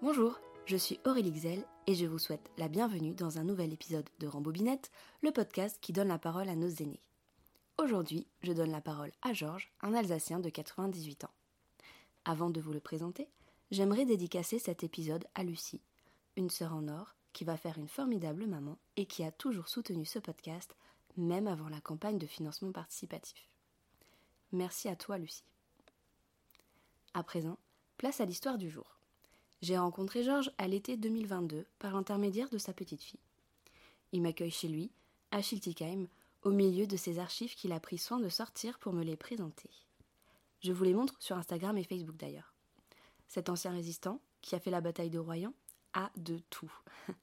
Bonjour, 0.00 0.38
je 0.64 0.76
suis 0.76 1.00
Aurélie 1.04 1.32
Xel 1.32 1.64
et 1.88 1.96
je 1.96 2.06
vous 2.06 2.20
souhaite 2.20 2.52
la 2.56 2.68
bienvenue 2.68 3.14
dans 3.14 3.38
un 3.38 3.42
nouvel 3.42 3.72
épisode 3.72 4.08
de 4.20 4.28
Rambobinette, 4.28 4.92
le 5.22 5.32
podcast 5.32 5.76
qui 5.80 5.92
donne 5.92 6.06
la 6.06 6.20
parole 6.20 6.48
à 6.48 6.54
nos 6.54 6.68
aînés. 6.68 7.02
Aujourd'hui, 7.78 8.28
je 8.44 8.52
donne 8.52 8.70
la 8.70 8.80
parole 8.80 9.10
à 9.22 9.32
Georges, 9.32 9.72
un 9.80 9.94
Alsacien 9.94 10.38
de 10.38 10.50
98 10.50 11.24
ans. 11.24 11.34
Avant 12.24 12.48
de 12.48 12.60
vous 12.60 12.72
le 12.72 12.78
présenter, 12.78 13.28
j'aimerais 13.72 14.04
dédicacer 14.04 14.60
cet 14.60 14.84
épisode 14.84 15.24
à 15.34 15.42
Lucie, 15.42 15.82
une 16.36 16.48
sœur 16.48 16.74
en 16.74 16.86
or 16.86 17.16
qui 17.32 17.42
va 17.42 17.56
faire 17.56 17.76
une 17.76 17.88
formidable 17.88 18.46
maman 18.46 18.78
et 18.94 19.06
qui 19.06 19.24
a 19.24 19.32
toujours 19.32 19.68
soutenu 19.68 20.04
ce 20.04 20.20
podcast, 20.20 20.76
même 21.16 21.48
avant 21.48 21.68
la 21.68 21.80
campagne 21.80 22.18
de 22.18 22.26
financement 22.26 22.70
participatif. 22.70 23.48
Merci 24.52 24.88
à 24.88 24.94
toi, 24.94 25.18
Lucie. 25.18 25.42
À 27.14 27.24
présent, 27.24 27.58
place 27.96 28.20
à 28.20 28.26
l'histoire 28.26 28.58
du 28.58 28.70
jour. 28.70 28.97
J'ai 29.60 29.76
rencontré 29.76 30.22
Georges 30.22 30.52
à 30.58 30.68
l'été 30.68 30.96
2022 30.96 31.66
par 31.80 31.94
l'intermédiaire 31.94 32.48
de 32.48 32.58
sa 32.58 32.72
petite 32.72 33.02
fille. 33.02 33.18
Il 34.12 34.22
m'accueille 34.22 34.52
chez 34.52 34.68
lui, 34.68 34.90
à 35.32 35.42
Schiltigheim, 35.42 36.06
au 36.42 36.50
milieu 36.50 36.86
de 36.86 36.96
ses 36.96 37.18
archives 37.18 37.56
qu'il 37.56 37.72
a 37.72 37.80
pris 37.80 37.98
soin 37.98 38.20
de 38.20 38.28
sortir 38.28 38.78
pour 38.78 38.92
me 38.92 39.02
les 39.02 39.16
présenter. 39.16 39.68
Je 40.60 40.72
vous 40.72 40.84
les 40.84 40.94
montre 40.94 41.16
sur 41.18 41.36
Instagram 41.36 41.76
et 41.76 41.82
Facebook 41.82 42.16
d'ailleurs. 42.16 42.54
Cet 43.26 43.48
ancien 43.48 43.72
résistant, 43.72 44.20
qui 44.42 44.54
a 44.54 44.60
fait 44.60 44.70
la 44.70 44.80
bataille 44.80 45.10
de 45.10 45.18
Royan, 45.18 45.52
a 45.92 46.10
de 46.16 46.38
tout. 46.50 46.72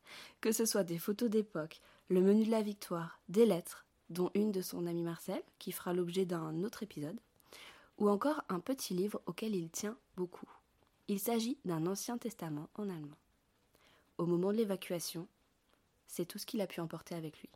que 0.42 0.52
ce 0.52 0.66
soit 0.66 0.84
des 0.84 1.00
photos 1.00 1.30
d'époque, 1.30 1.80
le 2.10 2.22
menu 2.22 2.46
de 2.46 2.52
la 2.52 2.62
victoire, 2.62 3.20
des 3.30 3.46
lettres, 3.46 3.86
dont 4.10 4.30
une 4.34 4.52
de 4.52 4.62
son 4.62 4.88
ami 4.88 5.04
Marcel, 5.04 5.42
qui 5.58 5.72
fera 5.72 5.94
l'objet 5.94 6.26
d'un 6.26 6.64
autre 6.64 6.84
épisode, 6.84 7.20
ou 7.98 8.10
encore 8.10 8.44
un 8.50 8.60
petit 8.60 8.94
livre 8.94 9.22
auquel 9.26 9.56
il 9.56 9.70
tient 9.70 9.98
beaucoup. 10.18 10.50
Il 11.08 11.20
s'agit 11.20 11.58
d'un 11.66 11.86
Ancien 11.86 12.18
Testament 12.18 12.68
en 12.76 12.90
allemand. 12.90 13.18
Au 14.18 14.26
moment 14.26 14.52
de 14.52 14.58
l'évacuation, 14.58 15.28
c'est 16.08 16.26
tout 16.26 16.40
ce 16.40 16.46
qu'il 16.46 16.62
a 16.62 16.68
pu 16.68 16.80
emporter 16.82 17.14
avec 17.14 17.40
lui. 17.42 17.50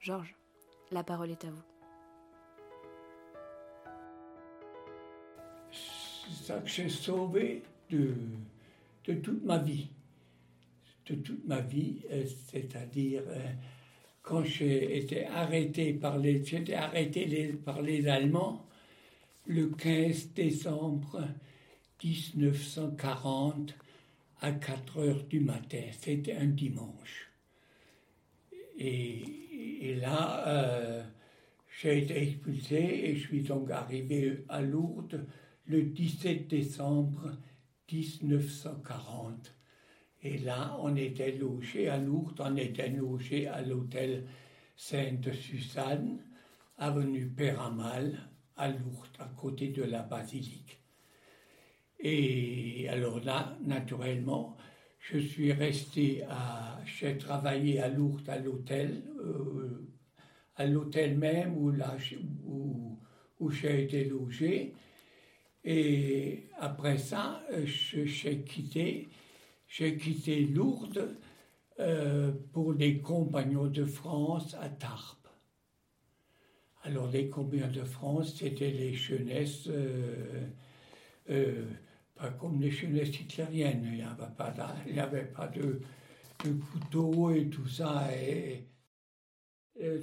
Georges, 0.00 0.34
la 0.90 1.04
parole 1.04 1.30
est 1.30 1.44
à 1.44 1.50
vous. 1.50 1.62
ça 6.48 6.58
que 6.60 6.68
j'ai 6.68 6.88
sauvé 6.88 7.62
de, 7.90 8.14
de 9.04 9.14
toute 9.14 9.44
ma 9.44 9.58
vie. 9.58 9.88
De 11.06 11.14
toute 11.14 11.46
ma 11.46 11.60
vie, 11.60 12.00
euh, 12.10 12.24
c'est-à-dire 12.50 13.22
euh, 13.28 13.52
quand 14.22 14.42
j'ai 14.44 14.98
été 14.98 15.26
arrêté 15.26 15.92
par 15.92 16.18
les, 16.18 16.42
arrêté 16.74 17.52
par 17.64 17.82
les 17.82 18.08
Allemands 18.08 18.66
le 19.46 19.68
15 19.68 20.32
décembre 20.34 21.22
1940 22.02 23.74
à 24.40 24.52
4 24.52 24.98
heures 24.98 25.24
du 25.24 25.40
matin. 25.40 25.82
C'était 25.98 26.36
un 26.36 26.46
dimanche. 26.46 27.28
Et, 28.78 29.96
là, 30.00 30.46
euh, 30.46 31.02
j'ai 31.80 31.98
été 31.98 32.22
expulsé 32.22 32.76
et 32.76 33.16
je 33.16 33.26
suis 33.26 33.42
donc 33.42 33.70
arrivé 33.70 34.44
à 34.48 34.62
Lourdes 34.62 35.26
le 35.66 35.82
17 35.82 36.46
décembre 36.46 37.32
1940. 37.90 39.54
Et 40.22 40.38
là, 40.38 40.76
on 40.80 40.94
était 40.96 41.32
logé 41.32 41.88
à 41.88 41.98
Lourdes, 41.98 42.40
on 42.40 42.56
était 42.56 42.90
logé 42.90 43.48
à 43.48 43.62
l'hôtel 43.62 44.26
Sainte-Suzanne, 44.76 46.18
avenue 46.76 47.26
Péramal, 47.26 48.28
à 48.56 48.68
Lourdes, 48.68 49.16
à 49.18 49.26
côté 49.26 49.68
de 49.68 49.82
la 49.82 50.02
basilique. 50.02 50.80
Et 52.00 52.88
alors 52.88 53.20
là, 53.24 53.56
naturellement, 53.62 54.56
je 54.98 55.18
suis 55.18 55.52
resté 55.52 56.22
à. 56.28 56.80
J'ai 56.84 57.18
travaillé 57.18 57.80
à 57.80 57.88
Lourdes 57.88 58.28
à 58.28 58.38
l'hôtel, 58.38 59.02
euh, 59.18 59.88
à 60.56 60.66
l'hôtel 60.66 61.16
même 61.18 61.56
où, 61.56 61.70
là, 61.70 61.96
où, 63.40 63.50
j'ai 63.50 63.84
été 63.84 64.04
logé. 64.04 64.74
Et 65.64 66.48
après 66.58 66.98
ça, 66.98 67.42
j'ai 67.64 68.40
quitté, 68.42 69.08
j'ai 69.66 69.96
quitté 69.96 70.42
Lourdes 70.42 71.16
euh, 71.80 72.32
pour 72.52 72.72
les 72.72 73.00
Compagnons 73.00 73.66
de 73.66 73.84
France 73.84 74.54
à 74.60 74.68
Tarbes. 74.68 75.16
Alors 76.84 77.08
les 77.10 77.28
Compagnons 77.28 77.70
de 77.70 77.84
France, 77.84 78.36
c'était 78.36 78.70
les 78.70 78.94
jeunesses. 78.94 79.68
Euh, 81.30 81.64
pas 82.18 82.30
comme 82.30 82.60
les 82.60 82.70
jeunesses 82.70 83.20
hitlériennes. 83.20 83.82
Il 83.84 83.96
n'y 83.96 84.02
avait 84.02 84.34
pas, 84.36 84.54
il 84.86 84.96
y 84.96 85.00
avait 85.00 85.24
pas 85.24 85.48
de, 85.48 85.80
de 86.44 86.52
couteau 86.52 87.30
et 87.30 87.48
tout 87.48 87.68
ça. 87.68 88.08
Et, 88.20 88.64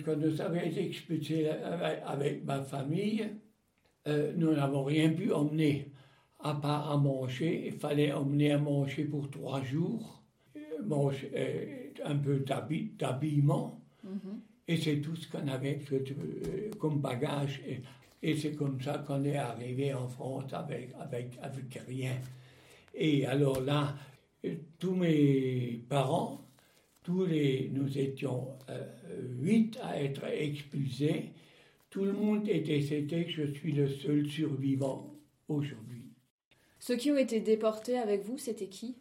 quand 0.06 0.16
nous 0.16 0.40
avons 0.40 0.62
été 0.62 0.86
expulsés 0.86 1.50
avec, 1.50 2.46
ma 2.46 2.64
famille, 2.64 3.28
euh, 4.08 4.32
nous 4.38 4.54
n'avons 4.54 4.86
rien 4.86 5.10
pu 5.10 5.34
emmener, 5.34 5.92
à 6.40 6.54
part 6.54 6.90
à 6.92 6.98
manger. 6.98 7.68
Il 7.68 7.74
fallait 7.74 8.14
emmener 8.14 8.54
à 8.54 8.58
manger 8.58 9.04
pour 9.04 9.30
trois 9.30 9.62
jours, 9.64 10.24
manger, 10.82 11.30
euh, 11.36 11.90
un 12.06 12.16
peu 12.16 12.46
d'habillement. 12.98 13.82
Mm-hmm. 14.06 14.40
Et 14.68 14.78
c'est 14.78 15.02
tout 15.02 15.16
ce 15.16 15.30
qu'on 15.30 15.48
avait 15.48 15.80
euh, 15.92 16.72
comme 16.80 17.02
bagage. 17.02 17.62
Et 18.24 18.36
c'est 18.36 18.54
comme 18.54 18.82
ça 18.82 19.00
qu'on 19.00 19.24
est 19.24 19.38
arrivé 19.38 19.94
en 19.94 20.08
France 20.08 20.52
avec, 20.54 20.90
avec, 21.00 21.38
avec 21.42 21.80
rien. 21.88 22.16
Et 22.94 23.26
alors 23.26 23.62
là, 23.62 23.96
tous 24.80 24.96
mes 24.96 25.84
parents, 25.90 26.46
tous 27.04 27.26
les, 27.26 27.70
nous 27.72 27.98
étions 27.98 28.48
euh, 28.70 28.84
huit 29.40 29.78
à 29.84 30.02
être 30.02 30.26
expulsés. 30.26 31.30
Tout 31.90 32.06
le 32.06 32.14
monde 32.14 32.48
était 32.50 32.80
décédé, 32.80 33.28
je 33.30 33.44
suis 33.54 33.72
le 33.72 33.88
seul 33.88 34.28
survivant 34.28 35.14
aujourd'hui. 35.48 36.10
Ceux 36.80 36.98
qui 36.98 37.12
ont 37.12 37.18
été 37.18 37.40
déportés 37.40 37.98
avec 37.98 38.24
vous, 38.24 38.38
c'était 38.38 38.68
qui? 38.68 38.98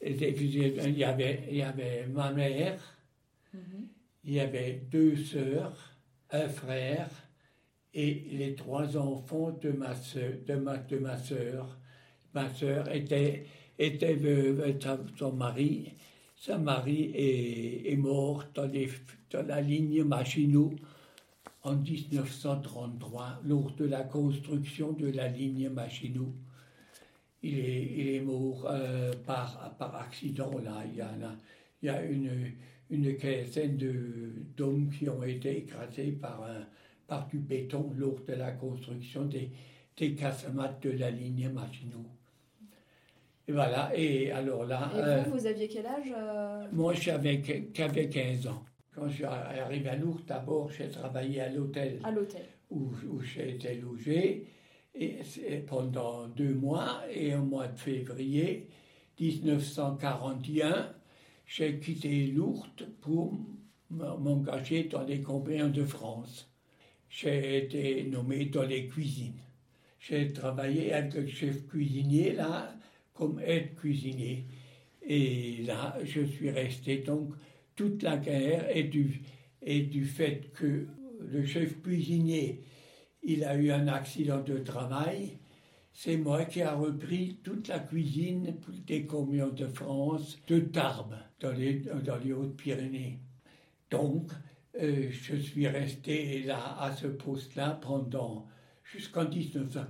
Il 0.00 0.16
y, 0.16 1.04
avait, 1.04 1.42
il 1.50 1.56
y 1.56 1.62
avait 1.62 2.06
ma 2.06 2.30
mère, 2.32 2.96
mhm. 3.52 3.88
il 4.24 4.34
y 4.34 4.40
avait 4.40 4.82
deux 4.90 5.16
sœurs, 5.16 5.96
un 6.30 6.48
frère, 6.48 7.10
et 7.98 8.24
les 8.30 8.54
trois 8.54 8.96
enfants 8.96 9.50
de 9.60 9.72
ma 9.72 9.92
soeur. 9.96 10.34
Ma, 12.32 12.44
de 12.44 12.54
soeur. 12.54 12.94
était, 12.94 13.44
était 13.76 14.14
veuve, 14.14 14.78
son 15.18 15.32
mari. 15.32 15.94
Son 16.36 16.60
mari 16.60 17.10
est, 17.12 17.96
mort 17.96 18.44
dans, 18.54 18.70
la 19.44 19.60
ligne 19.60 20.04
Maginot 20.04 20.76
en 21.64 21.74
1933, 21.74 23.40
lors 23.44 23.72
de 23.72 23.86
la 23.86 24.04
construction 24.04 24.92
de 24.92 25.08
la 25.08 25.26
ligne 25.26 25.68
Maginot. 25.68 26.32
Il 27.42 27.58
est, 27.58 28.20
mort 28.20 28.64
euh, 28.70 29.12
par, 29.26 29.74
accident. 30.00 30.56
Là. 30.64 30.84
Il 30.88 30.98
y 30.98 31.00
a, 31.00 31.10
il 31.82 31.86
y 31.86 31.88
a 31.88 32.04
une, 32.04 32.52
une 32.90 33.16
quinzaine 33.16 33.76
d'hommes 34.56 34.88
qui 34.96 35.08
ont 35.08 35.24
été 35.24 35.58
écrasés 35.58 36.12
par 36.12 36.44
un, 36.44 36.64
par 37.08 37.26
du 37.26 37.38
béton 37.38 37.92
lors 37.96 38.20
de 38.20 38.34
la 38.34 38.52
construction 38.52 39.24
des, 39.24 39.50
des 39.96 40.14
casemates 40.14 40.80
de 40.82 40.90
la 40.90 41.10
ligne 41.10 41.48
Maginot. 41.48 42.04
Et 43.48 43.52
voilà, 43.52 43.90
et 43.96 44.30
alors 44.30 44.64
là... 44.66 44.90
Et 44.94 44.96
vous, 44.96 45.00
euh, 45.00 45.22
vous 45.30 45.46
aviez 45.46 45.68
quel 45.68 45.86
âge 45.86 46.12
euh? 46.14 46.66
Moi, 46.70 46.92
j'avais 46.92 47.40
15 47.40 48.46
ans. 48.46 48.62
Quand 48.94 49.08
je 49.08 49.14
suis 49.14 49.24
arrivé 49.24 49.88
à 49.88 49.96
Lourdes, 49.96 50.26
d'abord, 50.26 50.70
j'ai 50.70 50.90
travaillé 50.90 51.40
à 51.40 51.48
l'hôtel. 51.48 51.98
À 52.04 52.10
l'hôtel. 52.10 52.44
Où, 52.70 52.90
où 53.08 53.22
j'ai 53.22 53.54
été 53.54 53.74
logé 53.76 54.46
et, 54.94 55.16
pendant 55.66 56.26
deux 56.28 56.52
mois. 56.52 57.00
Et 57.10 57.34
au 57.34 57.42
mois 57.42 57.68
de 57.68 57.78
février 57.78 58.68
1941, 59.18 60.92
j'ai 61.46 61.78
quitté 61.80 62.26
Lourdes 62.26 62.86
pour 63.00 63.32
m'engager 63.88 64.84
dans 64.84 65.04
les 65.04 65.22
compagnons 65.22 65.70
de 65.70 65.84
France 65.84 66.47
j'ai 67.08 67.64
été 67.64 68.04
nommé 68.04 68.46
dans 68.46 68.64
les 68.64 68.86
cuisines. 68.86 69.40
J'ai 69.98 70.32
travaillé 70.32 70.92
avec 70.92 71.14
le 71.14 71.26
chef 71.26 71.66
cuisinier 71.66 72.32
là, 72.32 72.74
comme 73.14 73.40
aide 73.44 73.74
cuisinier. 73.74 74.44
Et 75.02 75.62
là, 75.66 75.98
je 76.04 76.22
suis 76.22 76.50
resté 76.50 76.98
donc 76.98 77.32
toute 77.74 78.02
la 78.02 78.16
guerre 78.16 78.74
et 78.76 78.84
du, 78.84 79.22
et 79.62 79.82
du 79.82 80.04
fait 80.04 80.52
que 80.52 80.86
le 81.20 81.44
chef 81.46 81.80
cuisinier, 81.82 82.62
il 83.22 83.44
a 83.44 83.56
eu 83.56 83.70
un 83.70 83.88
accident 83.88 84.40
de 84.40 84.58
travail, 84.58 85.38
c'est 85.92 86.16
moi 86.16 86.44
qui 86.44 86.62
a 86.62 86.74
repris 86.74 87.38
toute 87.42 87.68
la 87.68 87.80
cuisine 87.80 88.54
des 88.86 89.04
communes 89.04 89.54
de 89.54 89.66
France, 89.66 90.38
de 90.46 90.60
Tarbes, 90.60 91.16
dans 91.40 91.52
les, 91.52 91.74
dans 92.04 92.16
les 92.18 92.32
Hautes-Pyrénées. 92.32 93.18
Donc, 93.90 94.30
euh, 94.80 95.10
je 95.10 95.34
suis 95.36 95.66
resté 95.66 96.42
là 96.44 96.76
à 96.80 96.94
ce 96.94 97.08
poste-là 97.08 97.78
pendant 97.82 98.46
jusqu'en 98.84 99.28
1900. 99.28 99.80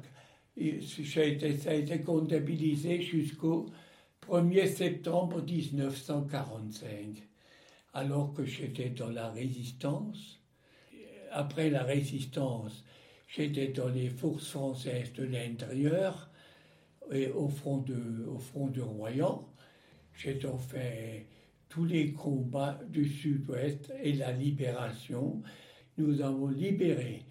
ça 0.56 1.70
a 1.70 1.75
été 1.75 2.02
comptabilisé 2.02 3.02
jusqu'au 3.02 3.67
1er 4.26 4.67
septembre 4.67 5.43
1945, 5.43 7.23
alors 7.93 8.32
que 8.32 8.44
j'étais 8.44 8.88
dans 8.88 9.11
la 9.11 9.31
résistance. 9.31 10.40
Après 11.32 11.69
la 11.69 11.82
résistance, 11.82 12.85
j'étais 13.26 13.69
dans 13.69 13.88
les 13.88 14.08
forces 14.08 14.49
françaises 14.49 15.12
de 15.12 15.25
l'intérieur 15.25 16.31
et 17.12 17.29
au 17.29 17.49
front 17.49 17.79
de, 17.79 18.26
au 18.26 18.38
front 18.38 18.69
de 18.69 18.81
Royan. 18.81 19.46
J'ai 20.14 20.35
donc 20.35 20.61
fait 20.61 21.26
tous 21.69 21.85
les 21.85 22.12
combats 22.12 22.81
du 22.88 23.09
Sud-Ouest 23.09 23.93
et 24.03 24.15
la 24.15 24.32
libération. 24.32 25.43
Nous 25.97 26.20
avons 26.20 26.49
libéré 26.49 27.25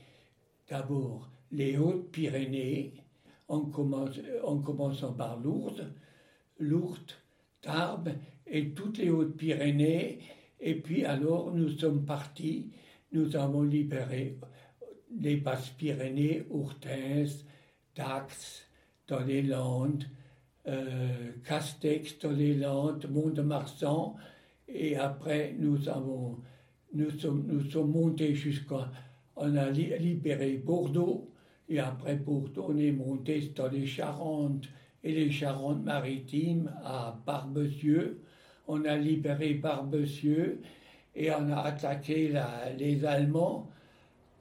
d'abord 0.70 1.30
les 1.52 1.78
Hautes-Pyrénées, 1.78 2.94
en, 3.48 3.72
en, 4.44 4.58
commençant 4.60 5.14
par 5.14 5.40
Lourdes, 5.40 5.94
Lourdes, 6.60 7.14
Tarbes 7.62 8.14
et 8.46 8.72
toutes 8.72 8.98
les 8.98 9.10
Hautes-Pyrénées. 9.10 10.20
Et 10.60 10.76
puis 10.76 11.06
alors 11.06 11.54
nous 11.54 11.70
sommes 11.70 12.06
partis, 12.06 12.72
nous 13.12 13.36
avons 13.36 13.64
libéré 13.64 14.38
les 15.20 15.38
Basses-Pyrénées, 15.38 16.46
Ourtens, 16.50 17.46
Dax, 17.96 18.68
dans 19.08 19.22
les 19.22 19.42
Landes, 19.42 20.04
euh, 20.68 21.32
Castex 21.46 22.18
Landes, 22.24 23.08
Mont-de-Marsan, 23.10 24.16
et 24.68 24.98
après 24.98 25.56
nous 25.58 25.88
avons 25.90 26.38
nous 26.94 27.12
sommes, 27.20 27.92
montés 27.92 28.34
jusqu'à 28.34 28.92
on 29.36 29.56
a 29.56 29.70
libéré 29.70 30.54
Bordeaux. 30.54 31.30
Et 31.70 31.80
après 31.80 32.16
Bordeaux 32.16 32.68
on 32.70 32.78
est 32.78 32.92
monté 32.92 33.52
dans 33.56 33.68
les 33.68 33.86
Charentes 33.86 34.68
et 35.04 35.14
les 35.14 35.32
Charentes-Maritimes 35.32 36.72
à 36.84 37.20
Barbesieux. 37.26 38.22
On 38.68 38.84
a 38.86 38.96
libéré 38.98 39.54
Barbesieux 39.54 40.62
et 41.16 41.32
on 41.32 41.52
a 41.52 41.62
attaqué 41.62 42.34
les 42.78 43.06
Allemands 43.06 43.70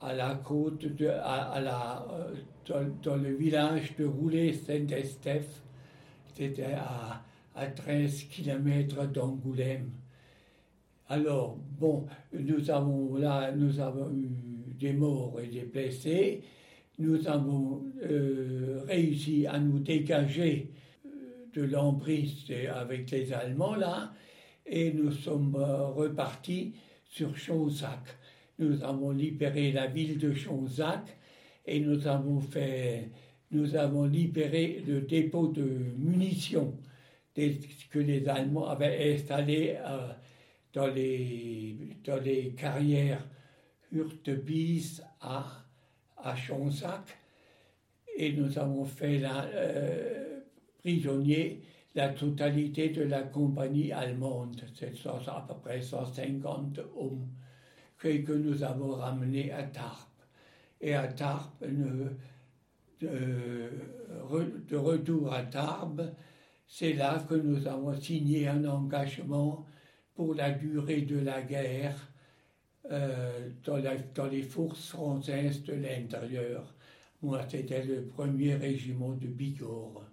à 0.01 0.13
la 0.13 0.35
côte 0.35 0.85
de, 0.95 1.07
à, 1.07 1.59
la, 1.59 2.05
euh, 2.11 2.85
dans, 3.03 3.15
le 3.15 3.33
village 3.33 3.95
de 3.95 4.05
Roulet-Saint-Estèphe 4.05 5.61
c'était 6.37 6.73
à, 6.73 7.23
à 7.55 7.65
13 7.65 8.25
km 8.25 9.07
d'Angoulême. 9.07 9.89
Alors, 11.09 11.57
bon, 11.79 12.05
nous 12.31 12.69
avons 12.69 13.15
là, 13.15 13.51
nous 13.51 13.79
avons 13.79 14.11
eu 14.11 14.29
des 14.79 14.93
morts 14.93 15.39
et 15.41 15.47
des 15.47 15.63
blessés. 15.63 16.43
Nous 16.99 17.27
avons 17.27 17.83
euh, 18.03 18.83
réussi 18.87 19.47
à 19.47 19.57
nous 19.59 19.79
dégager 19.79 20.71
euh, 21.05 21.09
de 21.53 21.63
l'emprise 21.63 22.45
avec 22.73 23.09
les 23.11 23.33
Allemands 23.33 23.75
là, 23.75 24.13
et 24.65 24.91
nous 24.91 25.11
sommes 25.11 25.55
euh, 25.55 25.87
repartis 25.87 26.73
sur 27.05 27.35
Chonzac. 27.35 28.01
Nous 28.59 28.83
avons 28.83 29.11
libéré 29.11 29.71
la 29.71 29.87
ville 29.87 30.17
de 30.17 30.33
Chonzac 30.33 31.17
et 31.65 31.79
nous 31.79 32.07
avons 32.07 32.41
fait 32.41 33.09
nous 33.51 33.75
avons 33.75 34.05
libéré 34.05 34.83
le 34.85 35.01
dépôt 35.01 35.47
de 35.47 35.63
munitions 35.97 36.77
que 37.35 37.99
les 37.99 38.27
Allemands 38.27 38.67
avaient 38.67 39.13
installé 39.13 39.77
euh, 39.77 40.11
dans, 40.73 40.87
les, 40.87 41.77
dans 42.03 42.21
les 42.21 42.53
carrières 42.53 43.25
Hurtebis 43.91 44.99
à, 45.21 45.45
à 46.17 46.35
Chonsac 46.35 47.17
et 48.17 48.33
nous 48.33 48.57
avons 48.57 48.83
fait 48.83 49.21
euh, 49.23 50.39
prisonnier 50.79 51.61
la 51.95 52.09
totalité 52.09 52.89
de 52.89 53.03
la 53.03 53.23
compagnie 53.23 53.91
allemande, 53.91 54.61
c'est 54.75 54.93
à 55.07 55.45
peu 55.47 55.55
près 55.55 55.81
150 55.81 56.79
hommes, 56.95 57.27
que, 57.97 58.31
nous 58.33 58.63
avons 58.63 58.91
ramenés 58.91 59.51
à 59.51 59.63
Tarbes. 59.63 60.05
Et 60.79 60.93
à 60.93 61.07
Tarbes, 61.07 61.49
de, 63.01 64.75
retour 64.75 65.33
à 65.33 65.43
Tarbes, 65.43 66.13
c'est 66.67 66.93
là 66.93 67.25
que 67.29 67.35
nous 67.35 67.67
avons 67.67 67.99
signé 67.99 68.47
un 68.47 68.65
engagement 68.65 69.65
pour 70.15 70.33
la 70.33 70.51
durée 70.51 71.01
de 71.01 71.19
la 71.19 71.41
guerre 71.41 72.11
euh, 72.91 73.49
dans, 73.63 73.81
dans, 74.15 74.27
les 74.27 74.43
forces 74.43 74.89
françaises 74.89 75.63
de 75.63 75.73
l'intérieur. 75.73 76.73
Moi, 77.21 77.41
c'était 77.49 77.83
le 77.83 78.05
premier 78.05 78.55
régiment 78.55 79.13
de 79.13 79.27
Bigorre. 79.27 80.03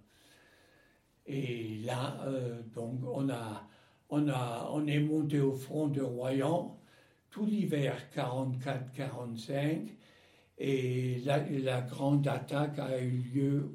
Et 1.26 1.78
là, 1.84 2.20
euh, 2.26 2.60
donc, 2.75 3.00
on, 3.12 3.28
a, 3.30 3.66
on, 4.10 4.28
a, 4.28 4.70
on 4.72 4.87
est 4.87 5.00
monté 5.00 5.40
au 5.40 5.52
front 5.52 5.88
de 5.88 6.02
Royan 6.02 6.78
tout 7.30 7.46
l'hiver 7.46 7.96
44-45 8.14 9.88
et 10.58 11.20
la, 11.24 11.80
grande 11.82 12.26
attaque 12.28 12.78
a 12.78 13.00
eu 13.00 13.22
lieu 13.34 13.74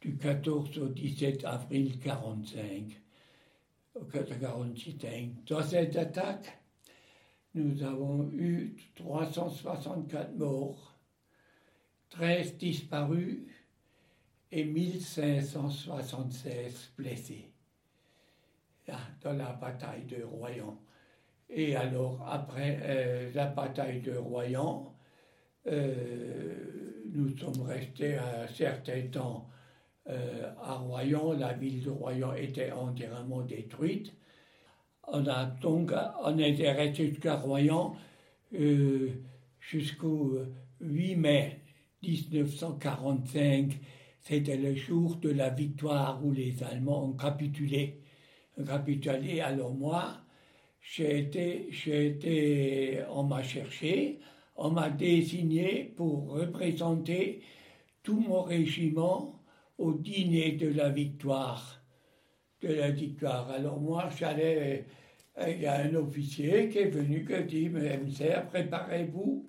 du 0.00 0.16
14 0.16 0.78
au 0.78 0.86
17 0.88 1.44
avril 1.44 1.98
45. 1.98 3.00
Dans 5.48 5.62
cette 5.62 5.96
attaque, 5.96 6.60
nous 7.54 7.82
avons 7.82 8.30
eu 8.32 8.76
364 8.94 10.36
morts, 10.36 10.94
13 12.10 12.56
disparus 12.56 13.40
et 14.52 14.64
1576 14.64 16.92
blessés 16.96 17.50
dans 19.22 19.32
la 19.32 19.52
bataille 19.52 20.04
de 20.04 20.22
Royan. 20.22 20.78
Et 21.48 21.76
alors, 21.76 22.26
après 22.28 22.78
euh, 22.82 23.30
la 23.34 23.46
bataille 23.46 24.00
de 24.00 24.16
Royan, 24.16 24.89
nous 25.66 27.36
sommes 27.36 27.62
restés 27.62 28.16
un 28.16 28.46
certain 28.48 29.02
temps 29.08 29.50
euh, 30.08 30.50
à 30.62 30.74
Royan. 30.76 31.32
La 31.34 31.52
ville 31.52 31.82
de 31.82 31.90
Royan 31.90 32.34
était 32.34 32.72
entièrement 32.72 33.42
détruite. 33.42 34.12
On 35.06 35.26
a 35.26 35.44
donc, 35.44 35.92
on 36.24 36.38
était 36.38 36.72
resté 36.72 37.08
jusqu'à 37.08 37.36
Royan 37.36 37.94
euh, 38.54 39.10
jusqu'au 39.60 40.38
8 40.80 41.16
mai 41.16 41.60
1945. 42.02 43.78
C'était 44.20 44.56
le 44.56 44.74
jour 44.74 45.16
de 45.16 45.30
la 45.30 45.50
victoire 45.50 46.24
où 46.24 46.32
les 46.32 46.62
Allemands 46.62 47.04
ont 47.04 47.12
capitulé. 47.12 48.00
capitulé. 48.66 49.40
Alors 49.40 49.74
moi, 49.74 50.20
j'ai 50.80 51.18
été, 51.18 51.68
été, 51.86 53.02
on 53.10 53.24
m'a 53.24 53.42
cherché, 53.42 54.18
on 54.60 54.70
m'a 54.70 54.90
désigné 54.90 55.90
pour 55.96 56.32
représenter 56.32 57.40
tout 58.02 58.20
mon 58.20 58.42
régiment 58.42 59.40
au 59.78 59.94
dîner 59.94 60.52
de 60.52 60.68
la 60.68 60.90
victoire. 60.90 61.82
De 62.60 62.68
la 62.68 62.90
victoire. 62.90 63.50
Alors 63.50 63.80
moi, 63.80 64.10
j'allais, 64.18 64.84
euh, 65.38 65.50
il 65.50 65.62
y 65.62 65.66
a 65.66 65.80
un 65.80 65.94
officier 65.94 66.68
qui 66.68 66.78
est 66.78 66.90
venu 66.90 67.26
qui 67.26 67.44
dit, 67.44 67.68
MCR, 67.70 68.48
préparez-vous, 68.48 69.48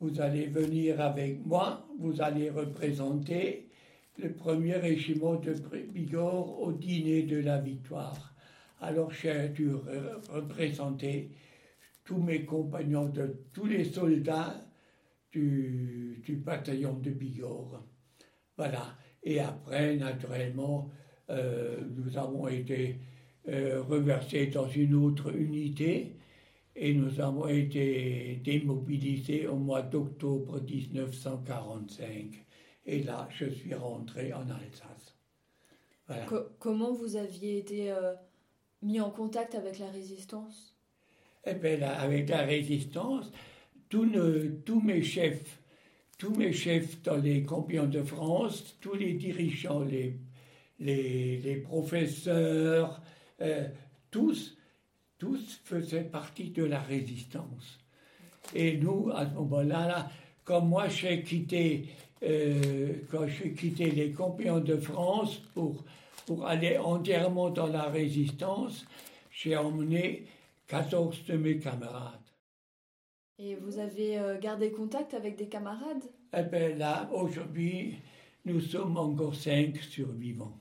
vous 0.00 0.20
allez 0.20 0.46
venir 0.46 1.02
avec 1.02 1.44
moi, 1.44 1.86
vous 1.98 2.22
allez 2.22 2.48
représenter 2.48 3.68
le 4.16 4.32
premier 4.32 4.76
régiment 4.76 5.34
de 5.34 5.54
Bigorre 5.92 6.58
au 6.58 6.72
dîner 6.72 7.24
de 7.24 7.38
la 7.38 7.58
victoire. 7.58 8.32
Alors 8.80 9.12
j'ai 9.12 9.50
dû 9.50 9.72
représenter 10.30 11.30
tous 12.04 12.18
mes 12.18 12.44
compagnons, 12.44 13.08
de 13.08 13.36
tous 13.52 13.66
les 13.66 13.84
soldats 13.84 14.60
du, 15.30 16.20
du 16.24 16.36
bataillon 16.36 16.94
de 16.94 17.10
Bigorre. 17.10 17.82
Voilà. 18.56 18.96
Et 19.22 19.40
après, 19.40 19.96
naturellement, 19.96 20.90
euh, 21.30 21.80
nous 21.96 22.18
avons 22.18 22.48
été 22.48 22.98
euh, 23.48 23.82
reversés 23.82 24.48
dans 24.48 24.68
une 24.68 24.94
autre 24.94 25.34
unité 25.34 26.16
et 26.74 26.94
nous 26.94 27.20
avons 27.20 27.48
été 27.48 28.40
démobilisés 28.44 29.46
au 29.46 29.56
mois 29.56 29.82
d'octobre 29.82 30.60
1945. 30.60 32.44
Et 32.86 33.02
là, 33.02 33.28
je 33.30 33.46
suis 33.46 33.74
rentré 33.74 34.32
en 34.32 34.48
Alsace. 34.48 35.16
Voilà. 36.08 36.26
comment 36.58 36.92
vous 36.92 37.16
aviez 37.16 37.58
été 37.58 37.92
euh, 37.92 38.14
mis 38.82 39.00
en 39.00 39.10
contact 39.10 39.54
avec 39.54 39.78
la 39.78 39.88
résistance? 39.88 40.71
Eh 41.44 41.54
bien, 41.54 41.82
avec 41.82 42.28
la 42.28 42.42
résistance, 42.42 43.30
tous, 43.88 44.06
mes 44.82 45.02
chefs, 45.02 45.58
tous 46.18 46.34
mes 46.34 46.52
chefs 46.52 47.02
dans 47.02 47.16
les 47.16 47.42
compagnons 47.42 47.86
de 47.86 48.02
France, 48.02 48.76
tous 48.80 48.94
les 48.94 49.14
dirigeants, 49.14 49.84
les, 50.78 51.56
professeurs, 51.64 53.02
euh, 53.40 53.68
tous, 54.10 54.56
tous 55.18 55.60
faisaient 55.64 56.04
partie 56.04 56.50
de 56.50 56.64
la 56.64 56.80
résistance. 56.80 57.78
Et 58.54 58.76
nous, 58.76 59.10
à 59.14 59.26
ce 59.26 59.34
moment-là, 59.34 59.86
là, 59.86 60.10
comme 60.44 60.68
moi 60.68 60.88
j'ai 60.88 61.22
quitté, 61.22 61.88
euh, 62.22 62.94
quand 63.10 63.26
quitté 63.56 63.90
les 63.90 64.10
compagnons 64.10 64.60
de 64.60 64.76
France 64.76 65.38
pour 65.54 65.84
pour 66.26 66.46
aller 66.46 66.78
entièrement 66.78 67.50
dans 67.50 67.66
la 67.66 67.84
résistance, 67.84 68.84
j'ai 69.30 69.56
emmené 69.56 70.26
14 70.72 71.26
de 71.26 71.36
mes 71.36 71.58
camarades. 71.58 72.30
Et 73.38 73.56
vous 73.56 73.78
avez 73.78 74.18
euh, 74.18 74.38
gardé 74.38 74.70
contact 74.70 75.12
avec 75.12 75.36
des 75.36 75.46
camarades? 75.46 76.02
Eh 76.34 76.44
bien 76.44 76.70
là, 76.76 77.10
aujourd'hui, 77.12 77.96
nous 78.46 78.58
sommes 78.58 78.96
encore 78.96 79.34
cinq 79.34 79.76
survivants. 79.76 80.58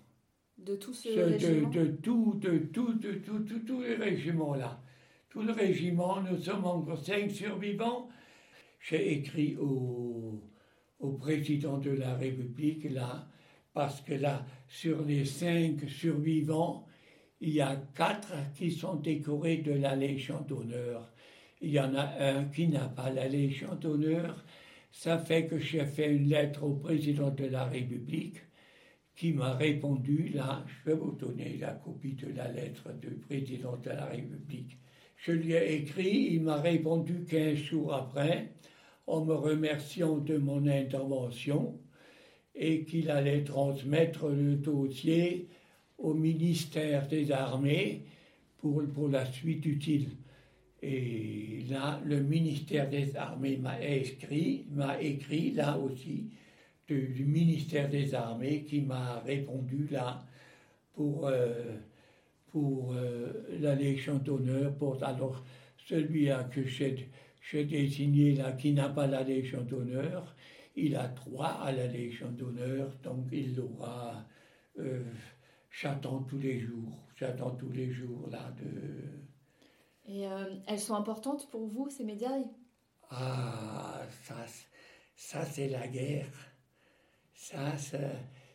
De 0.58 0.76
tout 0.76 0.94
ce 0.94 1.16
de, 1.16 1.22
régiment? 1.22 1.70
de 1.70 1.86
tout, 1.86 2.34
de 2.42 2.58
tout, 2.58 2.94
de 2.96 3.14
tout, 3.14 3.40
tout, 3.40 3.60
tout 3.60 3.80
le 3.80 3.96
régiment 4.04 4.54
là. 4.54 4.82
Tout 5.30 5.44
le 5.44 5.54
régiment, 5.54 6.20
nous 6.20 6.40
sommes 6.40 6.66
encore 6.66 7.00
cinq 7.00 7.32
survivants. 7.32 8.10
J'ai 8.82 9.14
écrit 9.14 9.56
au, 9.56 10.44
au 11.00 11.12
président 11.14 11.78
de 11.78 11.92
la 11.92 12.16
République 12.16 12.84
là, 12.92 13.30
parce 13.74 14.02
que 14.02 14.16
là, 14.16 14.46
sur 14.68 15.06
les 15.06 15.24
cinq 15.24 15.88
survivants, 15.88 16.86
il 17.42 17.50
y 17.50 17.62
a 17.62 17.76
quatre 17.96 18.34
qui 18.56 18.72
sont 18.72 18.96
décorés 18.96 19.58
de 19.58 19.74
la 19.74 19.96
Légion 19.96 20.42
d'honneur. 20.48 21.12
Il 21.60 21.72
y 21.72 21.80
en 21.80 21.94
a 21.96 22.08
un 22.20 22.46
qui 22.46 22.68
n'a 22.68 22.88
pas 22.88 23.10
la 23.10 23.28
Légion 23.28 23.76
d'honneur. 23.76 24.44
Ça 24.92 25.18
fait 25.18 25.48
que 25.48 25.58
j'ai 25.58 25.86
fait 25.86 26.14
une 26.14 26.30
lettre 26.30 26.64
au 26.64 26.76
président 26.76 27.32
de 27.32 27.46
la 27.46 27.66
République 27.66 28.38
qui 29.16 29.34
m'a 29.34 29.54
répondu, 29.54 30.30
là, 30.34 30.66
je 30.68 30.90
vais 30.90 30.98
vous 30.98 31.12
donner 31.12 31.58
la 31.58 31.74
copie 31.74 32.14
de 32.14 32.32
la 32.34 32.48
lettre 32.48 32.92
du 32.94 33.10
président 33.10 33.78
de 33.78 33.90
la 33.90 34.06
République. 34.06 34.78
Je 35.18 35.32
lui 35.32 35.54
ai 35.54 35.76
écrit, 35.76 36.30
il 36.32 36.42
m'a 36.42 36.58
répondu 36.58 37.26
15 37.26 37.56
jours 37.56 37.94
après, 37.94 38.54
en 39.08 39.26
me 39.26 39.34
remerciant 39.34 40.18
de 40.18 40.38
mon 40.38 40.66
intervention 40.68 41.80
et 42.56 42.84
qu'il 42.84 43.10
allait 43.10 43.44
transmettre 43.44 44.28
le 44.28 44.56
dossier 44.56 45.50
au 46.02 46.14
ministère 46.14 47.08
des 47.08 47.32
Armées 47.32 48.02
pour, 48.58 48.84
pour 48.94 49.10
la 49.10 49.26
suite 49.26 49.66
utile. 49.66 50.10
Et 50.82 51.64
là, 51.70 52.02
le 52.06 52.22
ministère 52.22 52.90
des 52.90 53.16
Armées 53.16 53.58
m'a 53.58 53.80
écrit, 53.84 54.66
m'a 54.72 55.00
écrit 55.00 55.52
là 55.52 55.78
aussi, 55.78 56.32
du, 56.88 57.24
ministère 57.26 57.90
des 57.90 58.14
Armées 58.16 58.64
qui 58.64 58.82
m'a 58.82 59.20
répondu 59.20 59.88
là 59.92 60.26
pour, 60.94 61.28
euh, 61.28 61.78
pour 62.52 62.94
euh, 62.94 63.32
la 63.60 63.76
Légion 63.76 64.18
d'honneur. 64.18 64.74
Alors, 65.02 65.44
celui-là 65.88 66.46
que 66.46 66.64
j'ai 66.66 67.64
désigné 67.64 68.36
là 68.36 68.52
qui 68.54 68.74
n'a 68.74 68.90
pas 68.90 69.08
la 69.08 69.24
Légion 69.24 69.62
d'honneur, 69.62 70.36
il 70.76 70.96
a 70.96 71.08
droit 71.08 71.60
à 71.64 71.72
la 71.72 71.88
Légion 71.88 72.32
d'honneur, 72.32 72.92
donc 73.04 73.28
il 73.32 73.56
l'aura. 73.56 74.26
Euh, 74.80 75.04
j'attends 75.72 76.22
tous 76.24 76.38
les 76.38 76.60
jours, 76.60 77.08
j'attends 77.16 77.52
tous 77.52 77.72
les 77.72 77.92
jours 77.92 78.30
là 78.30 78.52
de. 78.62 79.22
Et 80.06 80.28
euh, 80.28 80.56
elles 80.68 80.80
sont 80.80 80.96
importantes 80.96 81.50
pour 81.50 81.68
vous, 81.68 81.90
ces 81.90 82.04
médailles? 82.04 82.50
Ah, 83.10 84.02
ça, 84.24 84.36
ça 85.16 85.46
c'est 85.46 85.70
la 85.70 85.88
guerre. 85.88 86.32
Ça, 87.34 87.76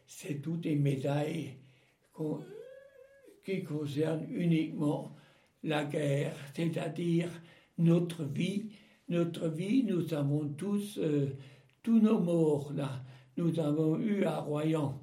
c'est 0.06 0.40
toutes 0.40 0.64
les 0.64 0.76
médailles 0.76 1.56
qui 3.44 3.64
concernent 3.64 4.26
uniquement 4.30 5.14
la 5.62 5.84
guerre, 5.84 6.36
c'est-à-dire 6.54 7.28
notre 7.78 8.24
vie. 8.24 8.70
Notre 9.08 9.48
vie, 9.48 9.82
nous 9.84 10.14
avons 10.14 10.48
tous, 10.48 10.98
euh, 10.98 11.36
tous 11.82 12.00
nos 12.00 12.18
morts 12.20 12.72
là. 12.72 13.02
Nous 13.36 13.58
avons 13.60 13.98
eu 13.98 14.24
à 14.24 14.38
Royan, 14.38 15.00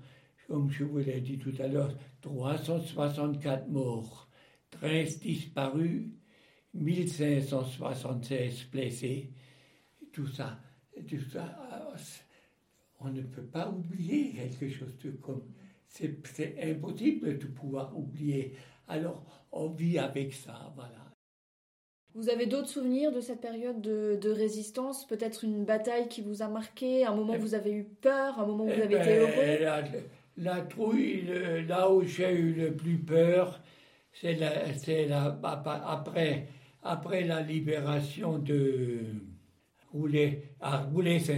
comme 0.53 0.69
je 0.69 0.83
vous 0.83 0.99
l'ai 0.99 1.19
dit 1.19 1.39
tout 1.39 1.55
à 1.57 1.65
l'heure, 1.65 1.97
364 2.21 3.69
morts, 3.69 4.29
13 4.69 5.19
disparus, 5.19 6.11
1576 6.75 8.65
blessés. 8.71 9.31
Tout 10.11 10.27
ça, 10.27 10.59
tout 11.09 11.27
ça, 11.31 11.57
on 12.99 13.09
ne 13.09 13.23
peut 13.23 13.41
pas 13.41 13.67
oublier 13.67 14.33
quelque 14.33 14.69
chose 14.69 14.95
de 14.99 15.09
comme. 15.09 15.41
C'est 15.87 16.55
impossible 16.61 17.39
de 17.39 17.47
pouvoir 17.47 17.97
oublier. 17.97 18.53
Alors, 18.87 19.25
on 19.51 19.69
vit 19.69 19.97
avec 19.97 20.35
ça, 20.35 20.71
voilà. 20.75 21.03
Vous 22.13 22.29
avez 22.29 22.45
d'autres 22.45 22.69
souvenirs 22.69 23.11
de 23.11 23.21
cette 23.21 23.41
période 23.41 23.81
de, 23.81 24.19
de 24.21 24.29
résistance? 24.29 25.07
Peut-être 25.07 25.43
une 25.43 25.65
bataille 25.65 26.09
qui 26.09 26.21
vous 26.21 26.43
a 26.43 26.47
marqué, 26.47 27.05
un 27.05 27.15
moment 27.15 27.33
où 27.33 27.39
vous 27.39 27.55
avez 27.55 27.71
eu 27.71 27.85
peur, 27.85 28.39
un 28.39 28.45
moment 28.45 28.65
où 28.65 28.67
vous 28.67 28.73
Eh 28.77 28.83
avez 28.83 28.97
été 28.97 29.05
ben, 29.05 29.21
heureux? 29.21 30.03
La, 30.37 30.61
trouille, 30.61 31.21
le- 31.21 31.61
là 31.61 31.89
où 31.91 32.03
j'ai 32.03 32.31
eu 32.33 32.53
le 32.53 32.73
plus 32.75 32.97
peur, 32.97 33.61
c'est 34.11 34.37
après, 35.11 36.47
après 36.83 37.23
la 37.23 37.41
libération 37.41 38.37
de 38.39 38.99
Roulet, 39.91 40.55
à 40.59 40.77
Roulet 40.79 41.19
Saint- 41.19 41.37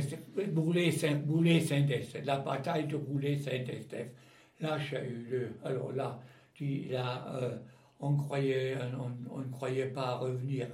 Roulet 0.55 0.91
Saint- 0.91 1.21
Roulet 1.27 1.59
Saint-Estèphe, 1.59 2.25
la 2.25 2.37
bataille 2.39 2.87
de 2.87 2.95
Roulet 2.95 3.37
Saint-Estèphe. 3.37 4.11
Là, 4.61 4.77
j'ai 4.77 4.97
eu 5.09 5.27
le. 5.29 5.49
Alors 5.65 5.91
là, 5.91 6.19
tu- 6.53 6.85
là 6.89 7.25
euh, 7.35 7.57
on 7.99 8.15
croyait, 8.15 8.75
on, 8.97 9.35
on 9.35 9.39
ne 9.39 9.51
croyait 9.51 9.87
pas 9.87 10.15
revenir. 10.15 10.67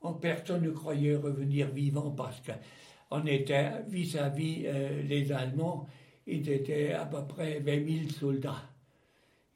On- 0.00 0.14
personne 0.14 0.62
ne 0.62 0.70
croyait 0.70 1.16
revenir 1.16 1.68
vivant 1.70 2.10
parce 2.12 2.40
qu'on 2.40 3.26
était 3.26 3.72
vis-à-vis 3.88 4.64
euh, 4.66 5.02
les 5.02 5.30
Allemands, 5.32 5.86
ils 6.28 6.50
étaient 6.50 6.92
à 6.92 7.06
peu 7.06 7.26
près 7.26 7.58
20 7.60 7.86
000 8.06 8.10
soldats. 8.10 8.62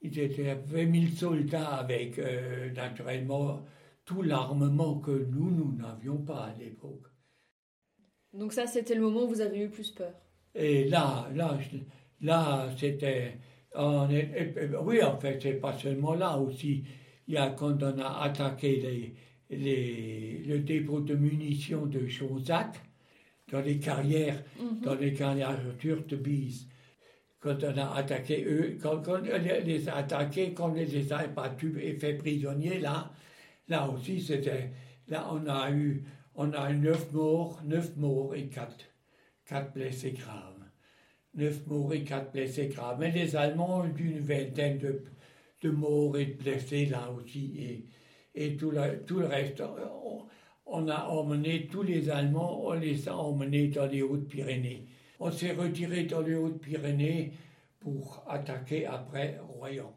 Ils 0.00 0.18
étaient 0.18 0.54
20 0.54 1.00
000 1.00 1.12
soldats 1.14 1.76
avec 1.76 2.18
euh, 2.18 2.70
naturellement 2.72 3.64
tout 4.04 4.22
l'armement 4.22 4.98
que 4.98 5.10
nous, 5.10 5.50
nous 5.50 5.76
n'avions 5.76 6.18
pas 6.18 6.46
à 6.46 6.54
l'époque. 6.58 7.06
Donc 8.32 8.52
ça, 8.52 8.66
c'était 8.66 8.94
le 8.94 9.02
moment 9.02 9.24
où 9.24 9.28
vous 9.28 9.40
avez 9.42 9.60
eu 9.60 9.68
plus 9.68 9.90
peur? 9.90 10.14
Et 10.54 10.88
là, 10.88 11.28
là, 11.34 11.58
là, 12.20 12.70
c'était. 12.76 13.38
oui, 13.76 15.02
en 15.02 15.18
fait, 15.18 15.40
c'est 15.40 15.60
pas 15.60 15.76
seulement 15.78 16.14
là 16.14 16.38
aussi. 16.38 16.84
Il 17.28 17.34
y 17.34 17.36
a 17.36 17.50
quand 17.50 17.82
on 17.82 17.98
a 17.98 18.22
attaqué 18.22 18.76
les, 18.80 19.14
les, 19.56 20.38
le 20.46 20.58
dépôt 20.60 21.00
de 21.00 21.14
munitions 21.14 21.86
de 21.86 22.06
Chauzac, 22.08 22.80
dans 23.52 23.60
les 23.60 23.78
carrières, 23.78 24.42
dans 24.82 24.94
les 24.94 25.12
carrières 25.12 25.60
de 26.08 26.16
Bise. 26.16 26.66
Quand 27.38 27.62
on 27.62 27.76
a 27.76 27.94
attaqué 27.96 28.44
eux, 28.44 28.78
quand, 28.80 29.02
quand 29.02 29.20
on 29.20 29.38
les 29.38 29.88
a 29.88 29.96
attaqués, 29.96 30.54
quand 30.54 30.70
on 30.70 30.74
les 30.74 31.12
a 31.12 31.26
battus 31.26 31.74
et 31.80 31.92
fait 31.94 32.14
prisonniers, 32.14 32.78
là, 32.78 33.12
là 33.68 33.88
aussi, 33.88 34.20
c'était. 34.20 34.70
Là, 35.08 35.28
on 35.30 35.46
a 35.46 35.70
eu, 35.70 36.04
on 36.34 36.52
a 36.52 36.70
eu 36.70 36.76
neuf 36.76 37.12
morts, 37.12 37.60
neuf 37.64 37.94
morts 37.96 38.34
et 38.34 38.46
quatre, 38.46 38.86
quatre 39.44 39.72
blessés 39.74 40.12
graves. 40.12 40.64
Neuf 41.34 41.66
morts 41.66 41.92
et 41.92 42.04
quatre 42.04 42.32
blessés 42.32 42.68
graves. 42.68 42.98
Mais 43.00 43.10
les 43.10 43.36
Allemands 43.36 43.80
ont 43.80 43.96
eu 43.96 44.12
une 44.12 44.20
vingtaine 44.20 44.78
de, 44.78 45.02
de 45.62 45.70
morts 45.70 46.16
et 46.16 46.26
de 46.26 46.34
blessés 46.42 46.86
là 46.86 47.10
aussi. 47.10 47.54
Et, 47.58 47.86
et 48.34 48.56
tout, 48.56 48.70
le, 48.70 49.02
tout 49.04 49.18
le 49.18 49.26
reste, 49.26 49.60
on, 49.60 50.26
on 50.66 50.88
a 50.88 51.04
emmené 51.06 51.66
tous 51.68 51.82
les 51.82 52.08
Allemands, 52.10 52.66
on 52.66 52.72
les 52.72 53.08
a 53.08 53.16
emmenés 53.16 53.68
dans 53.68 53.86
les 53.86 54.02
Hautes-Pyrénées. 54.02 54.86
On 55.20 55.30
s'est 55.30 55.52
retiré 55.52 56.04
dans 56.04 56.20
les 56.20 56.34
Hautes-Pyrénées 56.34 57.32
pour 57.80 58.24
attaquer 58.28 58.86
après 58.86 59.38
Royan. 59.40 59.96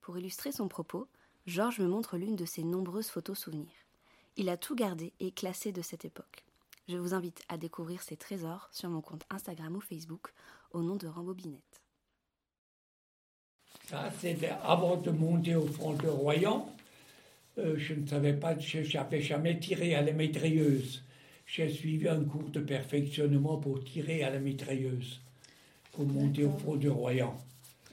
Pour 0.00 0.18
illustrer 0.18 0.52
son 0.52 0.68
propos, 0.68 1.08
Georges 1.46 1.80
me 1.80 1.88
montre 1.88 2.16
l'une 2.16 2.36
de 2.36 2.44
ses 2.44 2.64
nombreuses 2.64 3.08
photos 3.08 3.38
souvenirs. 3.38 3.86
Il 4.36 4.48
a 4.48 4.56
tout 4.56 4.74
gardé 4.74 5.12
et 5.20 5.32
classé 5.32 5.72
de 5.72 5.82
cette 5.82 6.04
époque. 6.04 6.44
Je 6.88 6.96
vous 6.96 7.14
invite 7.14 7.42
à 7.48 7.58
découvrir 7.58 8.02
ces 8.02 8.16
trésors 8.16 8.68
sur 8.72 8.88
mon 8.88 9.00
compte 9.00 9.24
Instagram 9.30 9.76
ou 9.76 9.80
Facebook 9.80 10.32
au 10.72 10.82
nom 10.82 10.96
de 10.96 11.06
Rambobinette. 11.06 11.82
Ça, 13.86 14.10
c'était 14.18 14.52
avant 14.62 14.96
de 14.96 15.10
monter 15.10 15.54
au 15.54 15.66
front 15.66 15.94
de 15.94 16.08
Royan. 16.08 16.72
Euh, 17.58 17.74
je 17.76 17.94
ne 17.94 18.06
savais 18.06 18.32
pas, 18.32 18.58
je 18.58 18.78
n'avais 18.96 19.20
jamais 19.20 19.58
tiré 19.58 19.94
à 19.94 20.00
la 20.02 20.12
mitrailleuse. 20.12 21.02
J'ai 21.46 21.68
suivi 21.68 22.08
un 22.08 22.24
cours 22.24 22.48
de 22.50 22.60
perfectionnement 22.60 23.58
pour 23.58 23.82
tirer 23.84 24.22
à 24.24 24.30
la 24.30 24.38
mitrailleuse, 24.38 25.20
pour 25.92 26.06
monter 26.06 26.44
au 26.44 26.50
front 26.50 26.76
de 26.76 26.88
Royan. 26.88 27.36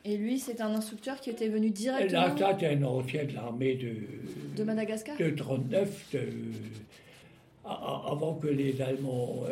Et 0.06 0.16
lui, 0.16 0.40
c'est 0.40 0.62
un 0.62 0.74
instructeur 0.74 1.20
qui 1.20 1.30
était 1.32 1.50
venu 1.50 1.72
directement 1.72 2.22
là, 2.22 2.36
ça, 2.38 2.58
c'est 2.58 2.68
un 2.68 2.84
ancien 2.84 3.26
de 3.26 3.34
l'armée 3.34 3.76
de, 3.76 3.96
de 4.56 4.64
Madagascar 4.64 5.18
de 5.18 5.30
39, 5.32 6.06
de- 6.14 6.20
a- 7.66 7.70
a- 7.70 8.12
avant 8.12 8.36
que 8.36 8.48
les 8.48 8.82
Allemands 8.82 9.44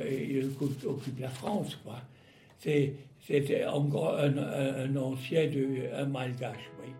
occupent 0.85 1.19
la 1.19 1.27
France. 1.29 1.75
quoi. 1.83 2.01
C'était 2.59 3.65
encore 3.65 4.17
un, 4.17 4.37
un- 4.37 4.85
un 4.85 4.95
ancien 4.95 5.47
de 5.47 5.93
un 5.93 6.05
malgache, 6.05 6.71
oui. 6.81 6.91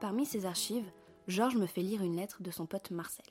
Parmi 0.00 0.26
ces 0.26 0.46
archives, 0.46 0.90
Georges 1.28 1.56
me 1.56 1.66
fait 1.66 1.80
lire 1.82 2.02
une 2.02 2.16
lettre 2.16 2.42
de 2.42 2.50
son 2.50 2.66
pote 2.66 2.90
Marcel. 2.90 3.26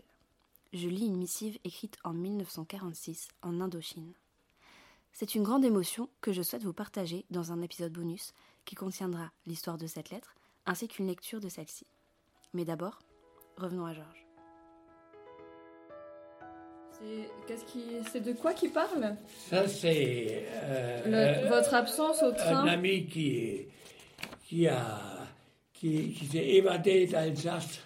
Je 0.74 0.88
lis 0.90 1.06
une 1.06 1.18
missive 1.18 1.58
écrite 1.64 1.98
en 2.04 2.14
1946 2.14 3.30
en 3.42 3.62
Indochine. 3.62 4.14
C'est 5.14 5.36
une 5.36 5.44
grande 5.44 5.64
émotion 5.64 6.10
que 6.22 6.34
je 6.34 6.42
souhaite 6.42 6.64
vous 6.64 6.74
partager 6.74 7.26
dans 7.30 7.52
un 7.52 7.62
épisode 7.62 7.94
bonus 7.94 8.34
qui 8.66 8.76
contiendra 8.76 9.32
l'histoire 9.46 9.78
de 9.78 9.88
cette 9.88 10.10
lettre 10.10 10.36
ainsi 10.66 10.88
qu'une 10.88 11.08
lecture 11.08 11.40
de 11.40 11.48
celle-ci. 11.48 11.86
Mais 12.54 12.66
d'abord, 12.66 13.00
revenons 13.58 13.86
à 13.86 13.94
Georges. 13.94 14.26
C'est 18.12 18.22
de 18.22 18.34
quoi 18.34 18.54
qui 18.54 18.70
parle? 18.70 19.16
Ça, 19.50 19.68
c'est. 19.68 20.48
euh, 20.64 21.46
votre 21.50 21.74
absence 21.74 22.24
au 22.24 22.32
train 22.32 22.64
Un 22.64 22.68
ami 22.68 23.06
qui, 23.08 23.68
qui, 24.46 24.68
a, 24.68 25.15
qui, 25.76 26.14
qui 26.14 26.26
s'est 26.26 26.48
évadé 26.48 27.06
d'Alsace 27.08 27.82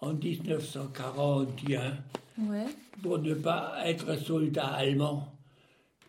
en 0.00 0.14
1941 0.14 1.96
ouais. 2.38 2.66
pour 3.02 3.18
ne 3.18 3.34
pas 3.34 3.74
être 3.84 4.18
soldat 4.18 4.66
allemand 4.66 5.32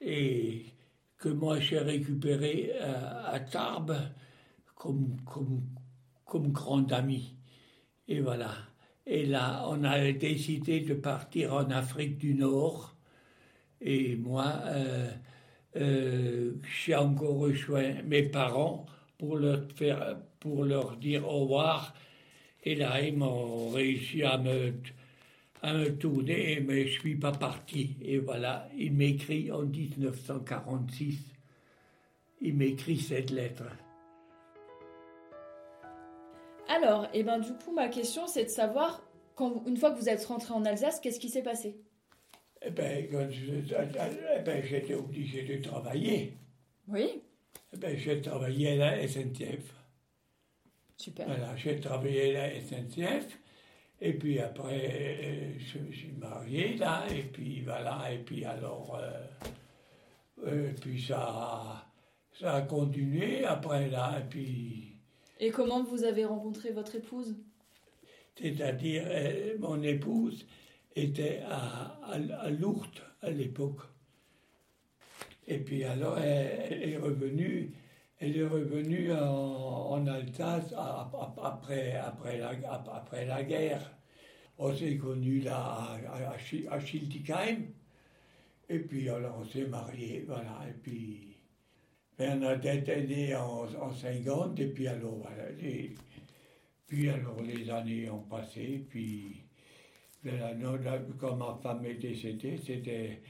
et 0.01 0.65
que 1.17 1.29
moi 1.29 1.59
j'ai 1.59 1.79
récupéré 1.79 2.71
euh, 2.75 3.33
à 3.33 3.39
Tarbes 3.39 3.97
comme, 4.75 5.17
comme, 5.25 5.61
comme 6.25 6.51
grand 6.51 6.91
ami. 6.91 7.33
Et 8.07 8.21
voilà. 8.21 8.51
Et 9.05 9.25
là, 9.25 9.65
on 9.67 9.83
a 9.83 10.11
décidé 10.11 10.81
de 10.81 10.93
partir 10.93 11.53
en 11.53 11.69
Afrique 11.71 12.17
du 12.17 12.35
Nord. 12.35 12.95
Et 13.81 14.15
moi, 14.15 14.53
euh, 14.65 15.09
euh, 15.77 16.51
j'ai 16.83 16.95
encore 16.95 17.37
rejoint 17.37 18.01
mes 18.03 18.23
parents 18.23 18.85
pour 19.17 19.37
leur, 19.37 19.61
faire, 19.75 20.17
pour 20.39 20.63
leur 20.63 20.97
dire 20.97 21.27
au 21.27 21.41
revoir. 21.41 21.93
Et 22.63 22.75
là, 22.75 23.01
ils 23.01 23.15
m'ont 23.15 23.69
réussi 23.69 24.23
à 24.23 24.37
me, 24.37 24.73
à 25.61 25.73
me 25.73 25.95
tourner, 25.97 26.59
mais 26.59 26.87
je 26.87 26.95
ne 26.95 26.99
suis 26.99 27.15
pas 27.15 27.31
parti. 27.31 27.95
Et 28.01 28.19
voilà, 28.19 28.67
il 28.77 28.93
m'écrit 28.93 29.51
en 29.51 29.63
1946, 29.63 31.17
il 32.41 32.55
m'écrit 32.55 32.97
cette 32.97 33.31
lettre. 33.31 33.63
Alors, 36.69 37.05
et 37.05 37.19
eh 37.19 37.23
ben 37.23 37.39
du 37.39 37.53
coup, 37.53 37.73
ma 37.73 37.87
question, 37.87 38.27
c'est 38.27 38.43
de 38.43 38.49
savoir, 38.49 39.01
quand, 39.35 39.63
une 39.65 39.77
fois 39.77 39.91
que 39.91 39.99
vous 39.99 40.09
êtes 40.09 40.25
rentré 40.25 40.53
en 40.53 40.65
Alsace, 40.65 40.99
qu'est-ce 40.99 41.19
qui 41.19 41.29
s'est 41.29 41.43
passé? 41.43 41.77
Eh 42.61 42.71
ben, 42.71 43.07
eh 43.09 44.39
ben, 44.43 44.63
j'étais 44.63 44.95
obligé 44.95 45.43
de 45.43 45.63
travailler. 45.63 46.33
Oui. 46.87 47.21
Eh 47.77 47.79
ben, 47.79 47.95
j'ai 47.95 48.19
travaillé 48.21 48.69
à 48.81 48.97
la 48.97 49.07
SNCF. 49.07 49.71
Super. 50.97 51.27
Voilà, 51.27 51.55
j'ai 51.55 51.79
travaillé 51.79 52.35
à 52.35 52.47
la 52.47 52.59
SNCF. 52.59 53.39
Et 54.01 54.13
puis 54.13 54.39
après, 54.39 55.53
je 55.59 55.77
me 55.77 55.91
suis 55.91 56.11
marié 56.13 56.75
là, 56.75 57.05
et 57.11 57.21
puis 57.21 57.61
voilà, 57.61 58.11
et 58.11 58.17
puis 58.17 58.45
alors, 58.45 58.99
euh, 60.45 60.69
et 60.69 60.73
puis 60.73 60.99
ça, 61.01 61.87
ça 62.39 62.53
a 62.55 62.61
continué 62.61 63.43
après 63.43 63.89
là, 63.89 64.19
et 64.19 64.27
puis 64.29 64.97
et 65.39 65.51
comment 65.51 65.83
vous 65.83 66.03
avez 66.03 66.25
rencontré 66.25 66.71
votre 66.71 66.95
épouse? 66.95 67.35
C'est-à-dire, 68.35 69.03
euh, 69.05 69.57
mon 69.59 69.81
épouse 69.83 70.47
était 70.95 71.41
à, 71.47 71.99
à, 72.03 72.49
Lourdes 72.49 73.03
à 73.21 73.29
l'époque. 73.29 73.81
Et 75.47 75.59
puis 75.59 75.83
alors, 75.83 76.17
elle, 76.19 76.89
est 76.89 76.97
revenue, 76.97 77.71
elle 78.19 78.37
est 78.37 78.47
revenue 78.47 79.11
en, 79.13 80.05
Alsace 80.05 80.73
après, 81.41 81.93
après, 81.93 82.37
la, 82.37 82.49
après 82.93 83.25
la 83.25 83.43
guerre. 83.43 83.93
On 84.59 84.75
s'est 84.75 84.97
connus 84.97 85.41
là 85.41 85.99
à, 86.11 86.33
à, 86.33 86.79
Schiltigheim. 86.79 87.67
Et 88.69 88.79
puis 88.79 89.09
alors 89.09 89.37
on 89.39 89.45
s'est 89.45 89.65
mariés, 89.65 90.25
voilà. 90.27 90.65
Et 90.67 90.73
puis 90.73 91.37
Bernadette 92.17 92.89
est 92.89 93.07
née 93.07 93.35
en, 93.35 93.65
en 93.79 93.93
50, 93.93 94.59
et 94.59 94.67
puis 94.67 94.87
alors, 94.87 95.15
voilà, 95.15 95.49
les, 95.61 95.95
puis 96.87 97.09
alors 97.09 97.41
les 97.41 97.69
années 97.69 98.09
ont 98.09 98.23
passé, 98.23 98.85
puis 98.89 99.43
quand 101.19 101.35
ma 101.35 101.59
femme 101.61 101.85
est 101.85 101.95
décédée, 101.95 102.57
c'était 102.57 103.21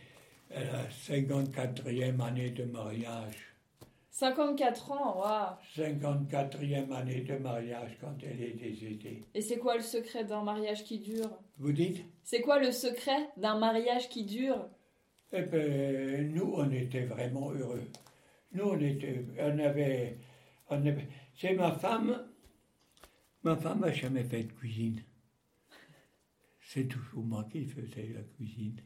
la 0.50 0.88
54e 0.88 2.22
année 2.22 2.52
de 2.52 2.64
mariage. 2.64 3.36
54 4.12 4.92
ans, 4.92 5.20
waouh 5.20 5.56
54e 5.76 6.92
année 6.92 7.22
de 7.22 7.38
mariage 7.38 7.98
quand 8.02 8.16
elle 8.24 8.42
est 8.42 8.54
décédée. 8.54 9.24
Et 9.36 9.42
c'est 9.42 9.60
quoi 9.60 9.76
le 9.76 9.84
secret 9.84 10.24
d'un 10.24 10.44
mariage 10.44 10.84
qui 10.84 11.00
dure? 11.00 11.30
Vous 11.60 11.72
dites? 11.72 12.04
C'est 12.24 12.42
quoi 12.42 12.60
le 12.60 12.72
secret 12.72 13.30
d'un 13.38 13.60
mariage 13.60 14.10
qui 14.10 14.26
dure? 14.26 14.68
Eh 15.32 15.44
bien, 15.44 16.24
nous, 16.34 16.54
on 16.56 16.72
était 16.72 17.06
vraiment 17.06 17.52
heureux. 17.52 17.84
Nous, 18.54 18.64
on, 18.64 18.80
était, 18.80 19.26
on 19.40 19.60
avait, 19.60 20.18
on 20.70 20.78
avait 20.86 21.08
c'est 21.36 21.54
ma 21.54 21.72
femme. 21.72 22.28
Ma 23.44 23.56
femme 23.56 23.82
n'a 23.82 23.92
jamais 23.92 24.24
fait 24.24 24.44
de 24.44 24.52
cuisine. 24.52 25.04
C'est 26.60 26.88
toujours 26.88 27.24
moi 27.24 27.48
qui 27.52 27.66
faisais 27.66 28.12
la 28.16 28.24
cuisine. 28.24 28.82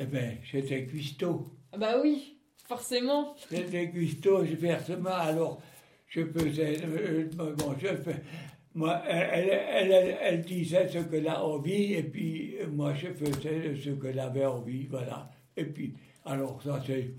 Eh 0.00 0.06
bien, 0.06 0.36
j'étais 0.42 0.86
cuistot. 0.86 1.50
Ah 1.72 1.78
bah 1.78 2.00
oui, 2.02 2.38
forcément. 2.66 3.34
J'étais 3.50 3.90
cuistot, 3.90 4.44
je 4.44 4.54
versement, 4.54 5.10
alors 5.10 5.60
je 6.08 6.24
faisais. 6.24 6.78
Euh, 6.84 7.28
bon, 7.34 7.74
je 7.78 7.88
fais, 7.88 8.22
moi, 8.74 9.02
elle, 9.08 9.50
elle, 9.50 9.92
elle, 9.92 10.18
elle, 10.20 10.42
disait 10.42 10.88
ce 10.88 10.98
qu'elle 10.98 11.28
a 11.28 11.44
envie, 11.44 11.94
et 11.94 12.02
puis 12.02 12.54
moi, 12.70 12.94
je 12.94 13.08
faisais 13.08 13.74
ce 13.74 13.90
qu'elle 13.90 14.20
avait 14.20 14.46
envie, 14.46 14.86
voilà. 14.86 15.30
Et 15.56 15.64
puis, 15.64 15.94
alors, 16.24 16.62
ça, 16.62 16.80
c'est 16.86 17.10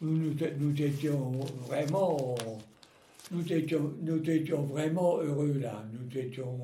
nous, 0.00 0.34
nous, 0.58 0.82
étions 0.82 1.30
vraiment, 1.66 2.34
nous 3.30 3.52
étions, 3.52 3.92
nous 4.00 4.30
étions 4.30 4.62
vraiment 4.62 5.18
heureux 5.18 5.58
là. 5.60 5.84
Nous 5.92 6.18
étions, 6.18 6.58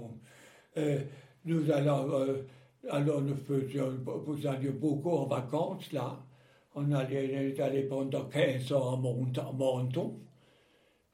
euh, 0.76 0.98
nous 1.44 1.70
allons, 1.70 2.12
euh, 2.12 2.42
alors 2.88 3.20
nous 3.20 3.36
faisions, 3.36 3.92
vous 4.04 4.46
alliez 4.46 4.70
beaucoup 4.70 5.10
en 5.10 5.26
vacances 5.26 5.92
là. 5.92 6.18
On 6.74 6.92
allait, 6.92 7.60
allait 7.60 7.82
pendant 7.82 8.26
15 8.26 8.72
ans 8.72 8.94
à 8.94 9.52
Menton. 9.52 10.20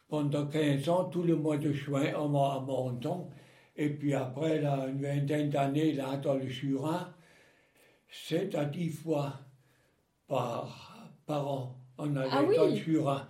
Pendant 0.09 0.47
15 0.47 0.89
ans, 0.89 1.05
tout 1.07 1.23
le 1.23 1.35
mois 1.35 1.57
de 1.57 1.73
juin, 1.73 2.13
à 2.15 2.61
Menton. 2.61 3.29
Et 3.77 3.91
puis 3.91 4.15
après, 4.15 4.61
là, 4.61 4.87
une 4.87 5.01
vingtaine 5.01 5.51
d'années, 5.51 5.93
là, 5.93 6.17
dans 6.17 6.35
le 6.35 6.47
Jura, 6.47 7.15
c'est 8.11 8.55
à 8.55 8.65
10 8.65 8.91
fois 8.91 9.33
par, 10.29 11.11
par 11.27 11.49
an. 11.49 11.77
On 11.99 12.15
allait 12.17 12.29
ah 12.31 12.43
dans 12.43 12.67
le 12.67 12.77
Jura 12.77 13.27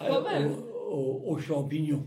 euh, 0.00 0.48
aux, 0.90 1.38
champignons. 1.38 2.06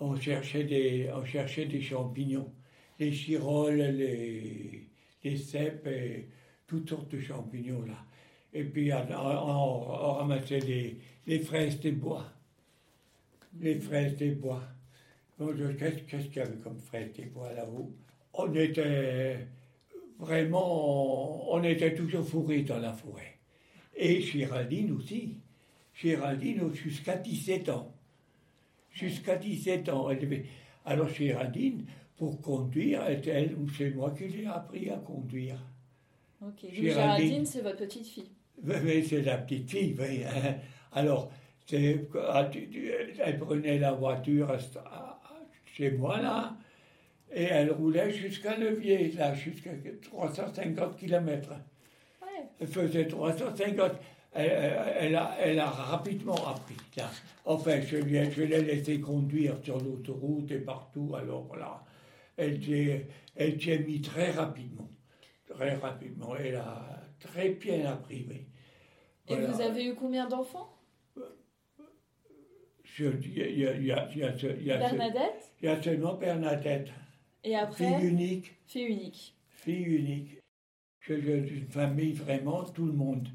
On, 0.00 0.16
cherchait 0.16 0.64
des, 0.64 1.10
on 1.14 1.24
cherchait 1.24 1.66
des 1.66 1.80
champignons. 1.80 2.52
Les 2.98 3.10
chiroles, 3.10 3.76
les, 3.76 4.86
les 5.22 5.36
cèpes, 5.36 5.86
et 5.86 6.28
toutes 6.66 6.88
sortes 6.88 7.10
de 7.10 7.20
champignons 7.20 7.82
là. 7.82 8.04
Et 8.52 8.64
puis 8.64 8.90
on, 8.92 9.12
on, 9.12 10.12
ramassait 10.14 10.60
les, 10.60 10.96
les, 11.26 11.38
fraises 11.40 11.78
des 11.80 11.92
bois. 11.92 12.24
Les 13.60 13.78
fraises 13.78 14.16
des 14.16 14.30
bois. 14.30 14.62
Qu'est-ce 15.38 16.26
qu'il 16.28 16.36
y 16.36 16.40
avait 16.40 16.56
comme 16.56 16.78
fraises 16.78 17.12
des 17.12 17.26
bois 17.26 17.52
là-haut 17.52 17.92
On 18.32 18.54
était 18.54 19.46
vraiment, 20.18 21.52
on 21.52 21.62
était 21.62 21.94
toujours 21.94 22.26
fourrés 22.26 22.62
dans 22.62 22.78
la 22.78 22.94
forêt. 22.94 23.36
Et 23.94 24.20
Géraldine 24.22 24.92
aussi. 24.92 25.36
Géraldine 25.94 26.72
jusqu'à 26.74 27.16
17 27.16 27.68
ans. 27.70 27.92
Jusqu'à 28.90 29.36
17 29.36 29.88
ans. 29.88 30.08
Alors 30.84 31.08
Géraldine, 31.08 31.84
pour 32.16 32.40
conduire, 32.40 33.02
c'est 33.76 33.90
moi 33.90 34.10
qui 34.16 34.28
l'ai 34.28 34.46
appris 34.46 34.90
à 34.90 34.96
conduire. 34.96 35.58
Ok, 36.42 36.66
Géraldine, 36.70 37.46
c'est 37.46 37.62
votre 37.62 37.78
petite 37.78 38.06
fille. 38.06 38.30
Oui, 38.62 39.04
c'est 39.08 39.22
la 39.22 39.38
petite 39.38 39.70
fille, 39.70 39.96
oui. 39.98 40.22
Alors, 40.92 41.30
elle 41.72 43.38
prenait 43.38 43.78
la 43.78 43.92
voiture 43.92 44.56
chez 45.66 45.90
moi, 45.90 46.20
là, 46.20 46.56
et 47.34 47.44
elle 47.44 47.72
roulait 47.72 48.12
jusqu'à 48.12 48.56
Levier, 48.56 49.12
là, 49.12 49.34
jusqu'à 49.34 49.70
350 50.02 50.96
km. 50.96 51.50
Elle 52.60 52.66
faisait 52.66 53.06
350. 53.06 53.92
Elle, 54.38 54.50
elle, 55.00 55.16
a, 55.16 55.36
elle, 55.40 55.58
a, 55.58 55.70
rapidement 55.70 56.36
appris. 56.46 56.76
Enfin, 57.46 57.80
je, 57.80 57.96
je 57.96 58.42
l'ai 58.42 58.62
laissé 58.62 59.00
conduire 59.00 59.54
sur 59.62 59.78
l'autoroute 59.78 60.50
et 60.50 60.58
partout. 60.58 61.14
Alors 61.16 61.56
là, 61.56 61.82
elle 62.36 62.62
s'est 62.62 63.78
mis 63.86 64.00
très 64.00 64.30
rapidement. 64.30 64.88
Très 65.46 65.74
rapidement. 65.74 66.36
Elle 66.36 66.56
a 66.56 67.02
très 67.20 67.50
bien 67.50 67.86
appris. 67.86 68.26
Et 69.28 69.36
vous 69.36 69.60
avez 69.60 69.86
eu 69.86 69.94
combien 69.94 70.28
d'enfants? 70.28 70.72
Il 72.98 73.38
y 73.38 73.66
a, 73.66 73.76
y 73.76 73.92
a, 73.92 74.08
y 74.14 74.22
a, 74.22 74.78
Bernadette? 74.78 75.52
Il 75.60 75.66
y 75.66 75.68
a 75.68 75.82
seulement 75.82 76.14
Bernadette. 76.14 76.88
Et 77.44 77.54
après? 77.54 77.98
Fille 77.98 78.08
unique. 78.08 78.54
Fille 78.66 78.86
unique. 78.86 79.34
Fille 79.50 79.82
unique. 79.82 80.38
J'ai 81.00 81.14
une 81.16 81.68
famille 81.68 82.12
vraiment, 82.12 82.64
tout 82.64 82.86
le 82.86 82.92
monde. 82.92 83.28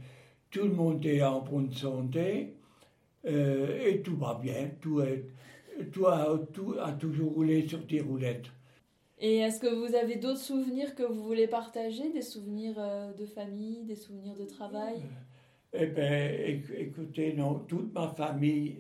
tout 0.51 0.65
le 0.65 0.73
monde 0.73 1.05
est 1.05 1.23
en 1.23 1.39
bonne 1.41 1.71
santé 1.73 2.53
euh, 3.25 3.87
et 3.87 4.01
tout 4.01 4.17
va 4.17 4.37
bien. 4.41 4.69
Tout, 4.81 5.01
est, 5.01 5.23
tout, 5.91 6.07
a, 6.07 6.37
tout 6.53 6.75
a 6.79 6.91
toujours 6.91 7.33
roulé 7.33 7.67
sur 7.67 7.79
des 7.79 8.01
roulettes. 8.01 8.51
Et 9.23 9.37
est-ce 9.37 9.59
que 9.59 9.67
vous 9.67 9.93
avez 9.93 10.15
d'autres 10.15 10.39
souvenirs 10.39 10.95
que 10.95 11.03
vous 11.03 11.23
voulez 11.23 11.45
partager? 11.45 12.11
Des 12.11 12.23
souvenirs 12.23 12.73
euh, 12.79 13.13
de 13.13 13.27
famille, 13.27 13.83
des 13.83 13.95
souvenirs 13.95 14.35
de 14.35 14.45
travail? 14.45 14.95
Eh 15.73 15.85
bien, 15.85 16.27
écoutez, 16.75 17.33
non, 17.33 17.59
toute 17.59 17.93
ma 17.93 18.07
famille, 18.07 18.77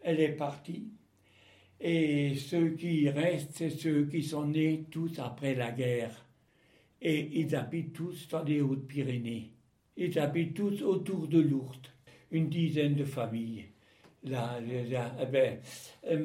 elle 0.00 0.20
est 0.20 0.36
partie. 0.36 0.92
Et 1.80 2.36
ceux 2.36 2.70
qui 2.70 3.08
restent, 3.08 3.50
c'est 3.54 3.70
ceux 3.70 4.06
qui 4.06 4.22
sont 4.22 4.46
nés 4.46 4.86
tous 4.92 5.18
après 5.18 5.56
la 5.56 5.72
guerre. 5.72 6.24
Et 7.02 7.40
ils 7.40 7.56
habitent 7.56 7.92
tous 7.92 8.28
dans 8.28 8.44
les 8.44 8.60
Hautes-Pyrénées. 8.60 9.50
Ils 9.96 10.16
habitent 10.20 10.54
tous 10.54 10.82
autour 10.82 11.26
de 11.26 11.40
Lourdes. 11.40 11.88
Une 12.30 12.48
dizaine 12.48 12.94
de 12.94 13.04
familles. 13.04 13.64
Là, 14.22 14.60
là 14.60 15.16
eh 15.20 15.26
ben, 15.26 15.58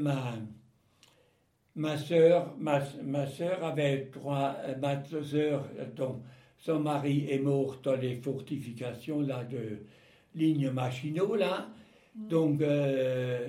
ma, 0.01 0.36
ma 1.75 1.97
soeur, 1.97 2.55
ma, 2.57 2.81
ma 3.03 3.27
soeur 3.27 3.63
avait 3.63 4.09
trois, 4.11 4.57
ma 4.81 5.03
soeur, 5.03 5.67
dont 5.95 6.21
son 6.57 6.79
mari 6.79 7.27
est 7.29 7.39
mort 7.39 7.79
dans 7.83 7.95
les 7.95 8.15
fortifications 8.15 9.21
là 9.21 9.43
de 9.43 9.83
ligne 10.33 10.69
Machineau 10.71 11.35
là. 11.35 11.69
Mm. 12.15 12.27
Donc 12.27 12.61
euh, 12.61 13.47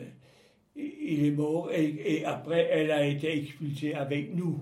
il 0.75 1.27
est 1.27 1.31
mort 1.31 1.71
et, 1.73 2.25
après 2.25 2.69
elle 2.71 2.91
a 2.91 3.07
été 3.07 3.39
expulsée 3.39 3.95
avec 3.95 4.35
nous 4.35 4.61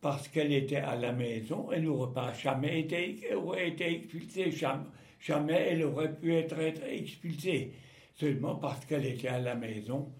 parce 0.00 0.28
qu'elle 0.28 0.52
était 0.52 0.76
à 0.76 0.94
la 0.94 1.12
maison. 1.12 1.72
Elle 1.72 1.84
n'aurait 1.84 2.12
pas 2.12 2.32
jamais 2.34 2.80
été, 2.80 3.34
aurait 3.34 3.70
été 3.70 3.96
expulsée, 3.96 4.50
jamais, 4.52 4.84
jamais 5.18 5.66
elle 5.70 5.82
aurait 5.82 6.14
pu 6.14 6.34
être, 6.34 6.58
être 6.60 6.84
expulsée, 6.84 7.72
seulement 8.14 8.54
parce 8.56 8.84
qu'elle 8.84 9.06
était 9.06 9.28
à 9.28 9.40
la 9.40 9.56
maison. 9.56 10.12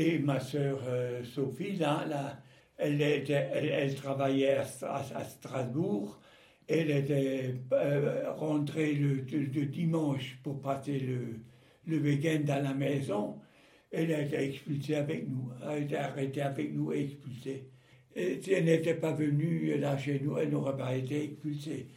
Et 0.00 0.20
ma 0.20 0.38
sœur 0.38 0.78
euh, 0.86 1.24
Sophie, 1.24 1.74
là, 1.74 2.40
elle, 2.76 3.02
était, 3.02 3.48
elle, 3.52 3.92
travaillait 3.96 4.58
à, 4.58 5.24
Strasbourg. 5.24 6.20
Elle 6.68 6.92
était 6.92 7.56
euh, 7.72 8.32
rentrée 8.34 8.92
le, 8.92 9.22
dimanche 9.66 10.38
pour 10.44 10.60
passer 10.60 11.00
le, 11.00 11.98
week-end 11.98 12.44
à 12.48 12.60
la 12.60 12.74
maison. 12.74 13.40
Elle 13.90 14.14
a 14.14 14.22
été 14.22 14.36
expulsée 14.36 14.94
avec 14.94 15.28
nous, 15.28 15.50
elle 15.62 15.68
a 15.68 15.78
été 15.78 15.96
arrêtée 15.96 16.42
avec 16.42 16.72
nous 16.72 16.92
et 16.92 17.00
expulsée. 17.00 17.64
Si 18.14 18.52
elle 18.52 18.66
n'était 18.66 18.94
pas 18.94 19.12
venue 19.12 19.76
là 19.78 19.98
chez 19.98 20.20
nous, 20.20 20.38
elle 20.38 20.50
n'aurait 20.50 20.76
pas 20.76 20.94
été 20.94 21.24
expulsée. 21.24 21.88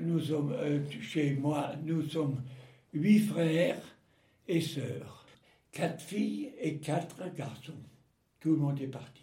nous 0.00 0.20
sommes, 0.20 0.52
euh, 0.52 0.80
chez 1.02 1.32
moi, 1.32 1.72
nous 1.84 2.08
sommes 2.08 2.42
huit 2.94 3.18
frères 3.18 3.82
et 4.46 4.62
sœurs, 4.62 5.26
quatre 5.72 6.00
filles 6.00 6.52
et 6.60 6.78
quatre 6.78 7.32
garçons. 7.34 7.72
Tout 8.40 8.50
le 8.50 8.56
monde 8.56 8.80
est 8.80 8.88
parti. 8.88 9.22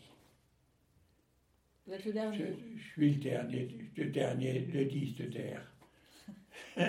Vous 1.88 1.94
êtes 1.94 2.06
le 2.06 2.14
dernier 2.14 2.38
je, 2.38 2.82
suis 2.94 3.12
le 3.12 3.22
dernier, 3.22 3.92
le 3.96 4.06
dernier, 4.06 4.60
le 4.74 4.86
10 4.86 5.16
de 5.16 5.26
terre. 5.26 5.72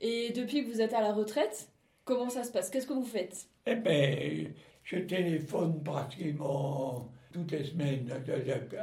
et 0.00 0.32
depuis 0.32 0.64
que 0.64 0.70
vous 0.72 0.80
êtes 0.80 0.92
à 0.92 1.00
la 1.00 1.12
retraite, 1.12 1.68
comment 2.04 2.28
ça 2.28 2.42
se 2.42 2.50
passe? 2.50 2.68
Qu'est-ce 2.68 2.86
que 2.86 2.92
vous 2.92 3.04
faites? 3.04 3.46
Eh 3.64 3.76
bien, 3.76 4.50
je 4.82 4.96
téléphone 4.98 5.82
pratiquement 5.84 7.12
toutes 7.32 7.52
les 7.52 7.64
semaines 7.64 8.10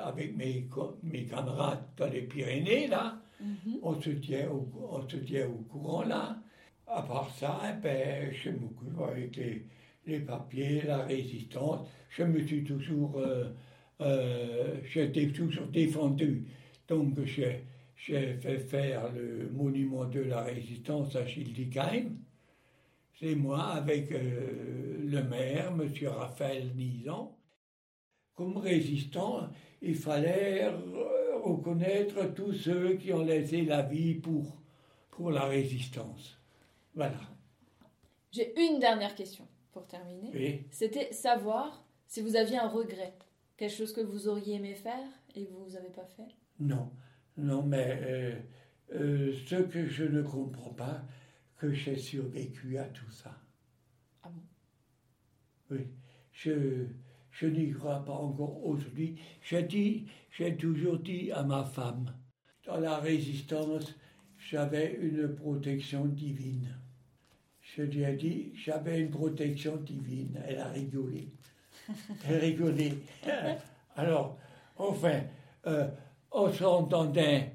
avec 0.04 0.38
mes, 0.38 0.70
mes 1.04 1.26
camarades 1.26 1.84
dans 1.98 2.08
les 2.08 2.22
Pyrénées, 2.22 2.88
là. 2.88 3.20
Mhm. 3.42 3.80
on, 3.82 4.00
se 4.00 4.12
tient 4.12 4.50
au, 4.50 4.70
on 4.90 5.10
se 5.10 5.18
tient 5.18 5.48
au 5.48 5.64
courant, 5.70 6.04
là. 6.04 6.38
À 6.88 7.02
part 7.02 7.34
ça, 7.38 7.60
ben, 7.82 8.32
je 8.34 8.50
m'occupe 8.50 9.00
avec 9.00 9.36
les, 9.36 9.66
les, 10.06 10.20
papiers, 10.20 10.82
la 10.86 11.04
résistance. 11.04 11.88
Je 12.10 12.24
me 12.24 12.46
suis 12.46 12.64
toujours... 12.64 13.18
Euh, 13.18 13.46
euh, 14.02 14.76
j'étais 14.92 15.28
toujours 15.32 15.68
défendu. 15.68 16.46
Donc 16.88 17.18
j'ai, 17.26 17.64
fait 17.96 18.60
faire 18.60 19.12
le 19.14 19.50
monument 19.50 20.06
de 20.06 20.22
la 20.22 20.42
résistance 20.42 21.16
à 21.16 21.26
Schildikheim. 21.26 22.18
C'est 23.20 23.36
moi 23.36 23.64
avec 23.68 24.12
euh, 24.12 24.98
le 25.06 25.24
maire, 25.24 25.72
M. 25.72 25.90
Raphaël 26.08 26.72
Nizan. 26.76 27.38
Comme 28.36 28.58
résistant, 28.58 29.48
il 29.82 29.96
fallait 29.96 30.68
reconnaître 31.44 32.34
tous 32.34 32.54
ceux 32.54 32.96
qui 32.96 33.14
ont 33.14 33.24
laissé 33.24 33.62
la 33.62 33.84
vie 33.84 34.16
pour, 34.16 34.58
pour 35.12 35.32
la 35.32 35.46
résistance. 35.46 36.43
Voilà. 36.96 37.20
J'ai 38.32 38.54
une 38.60 38.80
dernière 38.80 39.16
question 39.16 39.48
pour 39.72 39.86
terminer. 39.88 40.66
C'était 40.72 41.12
savoir 41.14 41.86
si 42.08 42.22
vous 42.22 42.36
aviez 42.36 42.58
un 42.58 42.68
regret 42.68 43.14
Quelque 43.58 43.76
chose 43.76 43.94
que 43.94 44.02
vous 44.02 44.28
auriez 44.28 44.56
aimé 44.56 44.74
faire 44.74 45.08
et 45.36 45.46
que 45.46 45.52
vous 45.52 45.70
n'avez 45.72 45.90
pas 45.90 46.06
fait? 46.06 46.28
Non, 46.60 46.92
non, 47.38 47.64
mais 47.64 48.00
euh, 48.02 48.36
euh, 48.96 49.34
ce 49.46 49.56
que 49.56 49.86
je 49.86 50.04
ne 50.04 50.22
comprends 50.24 50.74
pas, 50.74 51.04
que 51.58 51.72
j'ai 51.72 51.96
survécu 51.96 52.78
à 52.78 52.86
tout 52.86 53.12
ça. 53.12 53.38
Ah 54.24 54.30
bon? 54.30 54.42
Oui, 55.70 55.88
je, 56.32 56.88
je 57.32 57.46
n'y 57.48 57.72
crois 57.72 58.04
pas 58.04 58.14
encore 58.14 58.66
aujourd'hui. 58.66 59.20
J'ai 59.42 59.64
dit, 59.64 60.08
j'ai 60.32 60.58
toujours 60.58 60.98
dit 60.98 61.32
à 61.32 61.44
ma 61.44 61.64
femme, 61.64 62.14
dans 62.66 62.80
la 62.80 62.98
résistance, 62.98 63.96
j'avais 64.38 64.96
une 64.96 65.36
protection 65.36 66.06
divine. 66.06 66.76
Je 67.76 67.82
lui 67.82 68.04
ai 68.04 68.14
dit, 68.14 68.52
j'avais 68.56 69.00
une 69.00 69.10
protection 69.10 69.78
divine. 69.78 70.40
Elle 70.48 70.60
a 70.60 70.68
rigolé. 70.68 71.28
Elle 72.30 72.38
rigolait. 72.38 72.94
Alors, 73.96 74.38
enfin, 74.78 75.22
euh, 75.66 75.88
on 76.32 76.52
s'entendait 76.52 77.52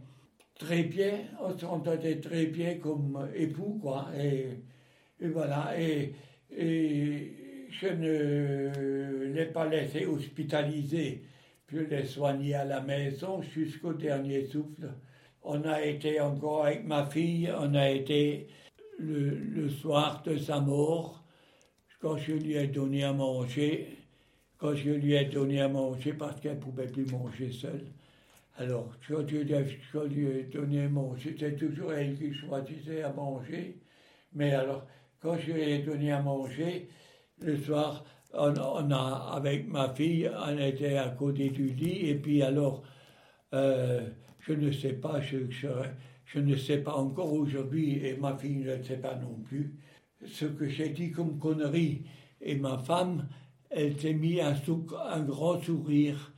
très 0.59 0.83
bien, 0.85 1.21
on 1.41 1.57
s'entendait 1.57 2.21
très 2.21 2.47
bien 2.47 2.79
comme 2.79 3.29
époux, 3.35 3.79
quoi. 3.81 4.09
Et, 4.19 4.59
voilà, 5.21 5.73
et, 5.79 6.15
je 6.51 7.87
ne 7.87 9.33
l'ai 9.33 9.47
pas 9.47 9.69
laissé 9.69 10.05
hospitaliser. 10.05 11.23
Je 11.69 11.79
l'ai 11.79 12.05
soigné 12.05 12.55
à 12.55 12.65
la 12.65 12.81
maison 12.81 13.41
jusqu'au 13.43 13.93
dernier 13.93 14.47
souffle. 14.47 14.91
On 15.43 15.63
a 15.65 15.83
été 15.83 16.21
encore 16.21 16.67
avec 16.67 16.85
ma 16.85 17.07
fille, 17.07 17.49
on 17.57 17.75
a 17.75 17.91
été 17.91 18.49
le, 18.99 19.69
soir 19.69 20.23
de 20.25 20.37
sa 20.37 20.61
mort, 20.61 21.25
quand 22.01 22.17
je 22.17 22.33
lui 22.33 22.55
ai 22.55 22.67
donné 22.67 23.05
à 23.05 23.13
manger, 23.13 23.97
quand 24.59 24.75
je 24.75 24.91
lui 24.91 25.15
ai 25.15 25.25
donné 25.27 25.61
à 25.61 25.69
manger 25.69 26.13
parce 26.13 26.41
qu'elle 26.41 26.57
ne 26.57 26.61
pouvait 26.61 26.87
plus 26.87 27.07
manger 27.07 27.51
seule. 27.53 27.87
Alors, 28.57 28.91
quand 29.07 29.27
je, 29.29 29.37
lui 29.37 30.27
ai 30.27 30.43
donné 30.45 30.83
à 30.83 30.89
manger, 30.89 31.37
c'était 31.39 31.55
toujours 31.55 31.93
elle 31.93 32.17
qui 32.19 32.35
choisissait 32.35 33.03
à 33.03 33.13
manger. 33.13 33.79
Mais 34.35 34.53
alors, 34.53 34.85
quand 35.21 35.39
je 35.39 35.53
lui 35.53 35.63
ai 35.63 35.79
donné 35.79 36.11
à 36.11 36.21
manger, 36.21 36.89
le 37.41 37.57
soir, 37.57 38.05
on, 38.33 38.91
a, 38.91 39.33
avec 39.37 39.69
ma 39.69 39.95
fille, 39.95 40.29
on 40.45 40.59
était 40.59 40.97
à 40.97 41.09
côté 41.11 41.51
du 41.51 41.69
lit, 41.69 42.09
et 42.11 42.15
puis 42.17 42.43
alors, 42.43 42.83
euh, 43.55 44.09
je 44.41 44.53
ne 44.55 44.73
sais 44.73 44.93
pas, 44.93 45.21
je, 45.21 45.49
je, 45.51 45.69
ne 46.37 46.57
sais 46.57 46.79
pas 46.79 46.95
encore 46.95 47.33
aujourd'hui, 47.33 48.05
et 48.05 48.17
ma 48.17 48.37
fille 48.37 48.57
ne 48.57 48.77
le 48.77 48.83
sait 48.85 48.99
pas 48.99 49.15
non 49.15 49.35
plus, 49.45 49.75
ce 50.27 50.45
que 50.45 50.69
j'ai 50.69 50.91
dit 50.91 51.11
comme 51.11 51.39
connerie. 51.39 52.05
Et 52.41 52.57
ma 52.57 52.77
femme, 52.79 53.29
elle 53.71 53.99
s'est 53.99 54.13
mis 54.13 54.41
un, 54.41 54.55
un 55.11 55.21
grand 55.21 55.61
sourire. 55.63 56.33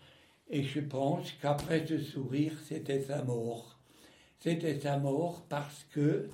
Et 0.48 0.62
je 0.62 0.80
pense 0.80 1.32
qu'après 1.40 1.86
ce 1.86 1.98
sourire, 1.98 2.52
c'était 2.64 3.02
sa 3.02 3.24
mort. 3.24 3.80
C'était 4.38 4.78
sa 4.78 4.98
mort 4.98 5.44
parce 5.48 5.86
que 5.90 6.30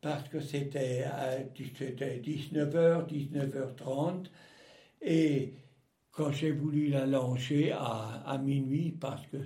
parce 0.00 0.28
que 0.28 0.40
c'était 0.40 1.06
19h, 1.56 3.08
19h30. 3.08 4.26
Et 5.00 5.54
quand 6.10 6.30
j'ai 6.30 6.52
voulu 6.52 6.88
la 6.88 7.06
lancer 7.06 7.70
à, 7.70 8.22
à 8.26 8.36
minuit, 8.36 8.90
parce 8.92 9.26
que 9.28 9.38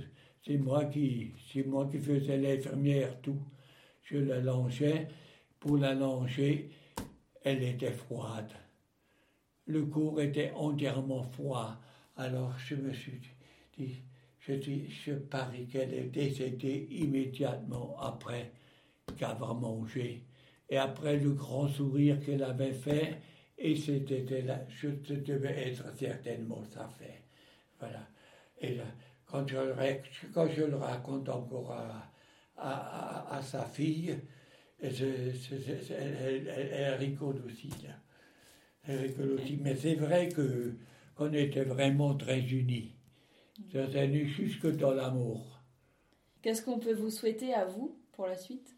c'est 0.48 0.56
moi 0.56 0.86
qui 0.86 1.32
c'est 1.52 1.64
moi 1.64 1.88
qui 1.92 1.98
faisais 1.98 2.38
l'infirmière, 2.38 3.20
tout, 3.20 3.38
je 4.02 4.16
la 4.16 4.40
lançais. 4.40 5.06
Pour 5.60 5.76
la 5.76 5.94
lancer, 5.94 6.70
elle 7.44 7.62
était 7.62 7.92
froide 7.92 8.52
le 9.68 9.84
corps 9.84 10.20
était 10.20 10.50
entièrement 10.56 11.22
froid. 11.22 11.76
Alors 12.16 12.58
je 12.58 12.74
me 12.74 12.92
suis 12.92 13.20
dit, 13.76 13.96
je, 14.40 14.54
je 14.88 15.12
parie 15.12 15.66
qu'elle 15.66 15.94
est 15.94 16.10
décédée 16.10 16.88
immédiatement 16.90 17.96
après 18.00 18.50
qu'avoir 19.16 19.54
mangé. 19.54 20.24
Et 20.70 20.76
après 20.76 21.18
le 21.18 21.32
grand 21.32 21.68
sourire 21.68 22.18
qu'elle 22.24 22.42
avait 22.42 22.72
fait, 22.72 23.18
et 23.58 23.76
c'était 23.76 24.42
là, 24.42 24.64
je 24.68 24.88
devais 24.88 25.68
être 25.68 25.84
certainement 25.96 26.62
sa 26.72 26.88
fait. 26.88 27.22
Voilà. 27.78 28.06
Et 28.60 28.74
là, 28.74 28.84
quand 29.30 29.46
je, 29.46 29.56
quand 30.32 30.48
je 30.48 30.62
le 30.62 30.76
raconte 30.76 31.28
encore 31.28 31.72
à, 31.72 32.10
à, 32.56 33.36
à, 33.36 33.42
sa 33.42 33.64
fille, 33.64 34.18
elle, 34.80 34.92
rigole 36.98 37.42
aussi. 37.46 37.70
Elle 38.86 38.98
rigole 38.98 39.32
aussi. 39.32 39.58
Mais 39.60 39.76
c'est 39.76 39.94
vrai 39.94 40.28
que 40.28 40.74
qu'on 41.14 41.32
était 41.32 41.64
vraiment 41.64 42.14
très 42.14 42.40
unis. 42.40 42.94
Ça 43.72 43.86
n'est 43.88 44.26
juste 44.26 44.60
que 44.60 44.68
dans 44.68 44.92
l'amour. 44.92 45.60
Qu'est-ce 46.42 46.62
qu'on 46.62 46.78
peut 46.78 46.94
vous 46.94 47.10
souhaiter 47.10 47.52
à 47.52 47.64
vous 47.64 47.98
pour 48.12 48.26
la 48.26 48.36
suite? 48.36 48.76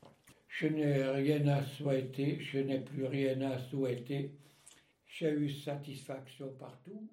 Je 0.48 0.66
n'ai 0.66 1.04
rien 1.04 1.46
à 1.48 1.62
souhaiter, 1.62 2.38
je 2.40 2.58
n'ai 2.58 2.80
plus 2.80 3.04
rien 3.04 3.40
à 3.42 3.58
souhaiter. 3.58 4.34
J'ai 5.06 5.30
eu 5.30 5.50
satisfaction 5.50 6.48
partout. 6.58 7.06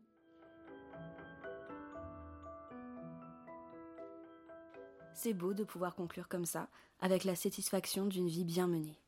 C'est 5.19 5.33
beau 5.33 5.55
de 5.55 5.63
pouvoir 5.63 5.95
conclure 5.95 6.27
comme 6.27 6.45
ça, 6.45 6.69
avec 7.01 7.23
la 7.23 7.35
satisfaction 7.35 8.05
d'une 8.05 8.27
vie 8.27 8.43
bien 8.43 8.67
menée. 8.67 8.99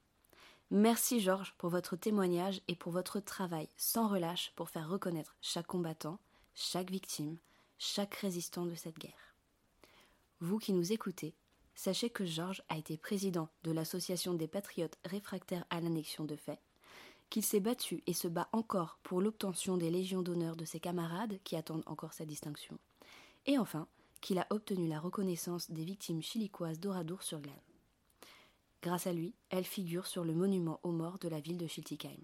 Merci 0.72 1.19
Georges 1.19 1.54
pour 1.60 1.69
votre 1.69 1.95
témoignage 1.95 2.62
et 2.67 2.76
pour 2.76 2.91
votre 2.91 3.19
travail 3.19 3.69
sans 3.78 4.08
relâche 4.08 4.52
pour 4.56 4.72
faire 4.72 4.89
reconnaître 4.89 5.36
chaque 5.39 5.67
combattant, 5.67 6.17
chaque 6.56 6.89
victime, 6.89 7.38
chaque 7.78 8.15
résistant 8.15 8.65
de 8.65 8.74
cette 8.74 8.98
guerre. 8.98 9.36
Vous 10.39 10.58
qui 10.58 10.74
nous 10.74 10.91
écoutez, 10.91 11.36
sachez 11.76 12.10
que 12.10 12.26
Georges 12.26 12.63
a 12.69 12.78
été 12.80 12.98
président 12.98 13.48
de 13.63 13.72
l'Association 13.72 14.34
des 14.34 14.48
patriotes 14.48 14.98
réfractaires 15.06 15.65
à 15.69 15.80
l'annexion 15.80 16.26
de 16.26 16.36
fait, 16.36 16.60
qu'il 17.30 17.45
s'est 17.45 17.60
battu 17.60 18.02
et 18.08 18.13
se 18.13 18.28
bat 18.28 18.50
encore 18.52 18.98
pour 19.04 19.22
l'obtention 19.22 19.78
des 19.78 19.91
légions 19.91 20.24
d'honneur 20.24 20.56
de 20.56 20.65
ses 20.65 20.80
camarades 20.80 21.38
qui 21.43 21.56
attendent 21.56 21.84
encore 21.86 22.13
sa 22.13 22.26
distinction, 22.26 22.80
et 23.45 23.60
enfin 23.60 23.88
qu'il 24.22 24.40
a 24.40 24.48
obtenu 24.50 24.88
la 24.88 25.00
reconnaissance 25.00 25.72
des 25.72 25.84
victimes 25.84 26.22
chilicoises 26.22 26.80
d'Oradour-sur-Glane. 26.80 27.56
Grâce 28.82 29.08
à 29.08 29.14
lui, 29.14 29.34
elle 29.50 29.66
figure 29.66 30.08
sur 30.08 30.24
le 30.24 30.34
monument 30.34 30.80
aux 30.84 30.92
morts 30.92 31.20
de 31.20 31.28
la 31.28 31.40
ville 31.40 31.58
de 31.58 31.68
Schiltigheim. 31.68 32.22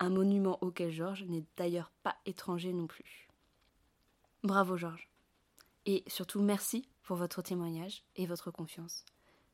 Un 0.00 0.10
monument 0.10 0.58
auquel 0.62 0.90
Georges 0.90 1.24
n'est 1.24 1.44
d'ailleurs 1.56 1.92
pas 2.02 2.16
étranger 2.26 2.72
non 2.72 2.86
plus. 2.86 3.28
Bravo 4.42 4.76
Georges. 4.76 5.08
Et 5.86 6.02
surtout 6.06 6.40
merci 6.40 6.88
pour 7.02 7.16
votre 7.16 7.42
témoignage 7.42 8.02
et 8.16 8.26
votre 8.26 8.50
confiance. 8.50 9.04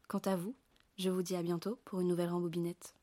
Quant 0.09 0.23
à 0.25 0.37
vous, 0.37 0.55
je 0.99 1.11
vous 1.11 1.23
dis 1.23 1.37
à 1.37 1.43
bientôt 1.43 1.79
pour 1.85 2.01
une 2.01 2.09
nouvelle 2.09 2.31
rembobinette. 2.31 2.95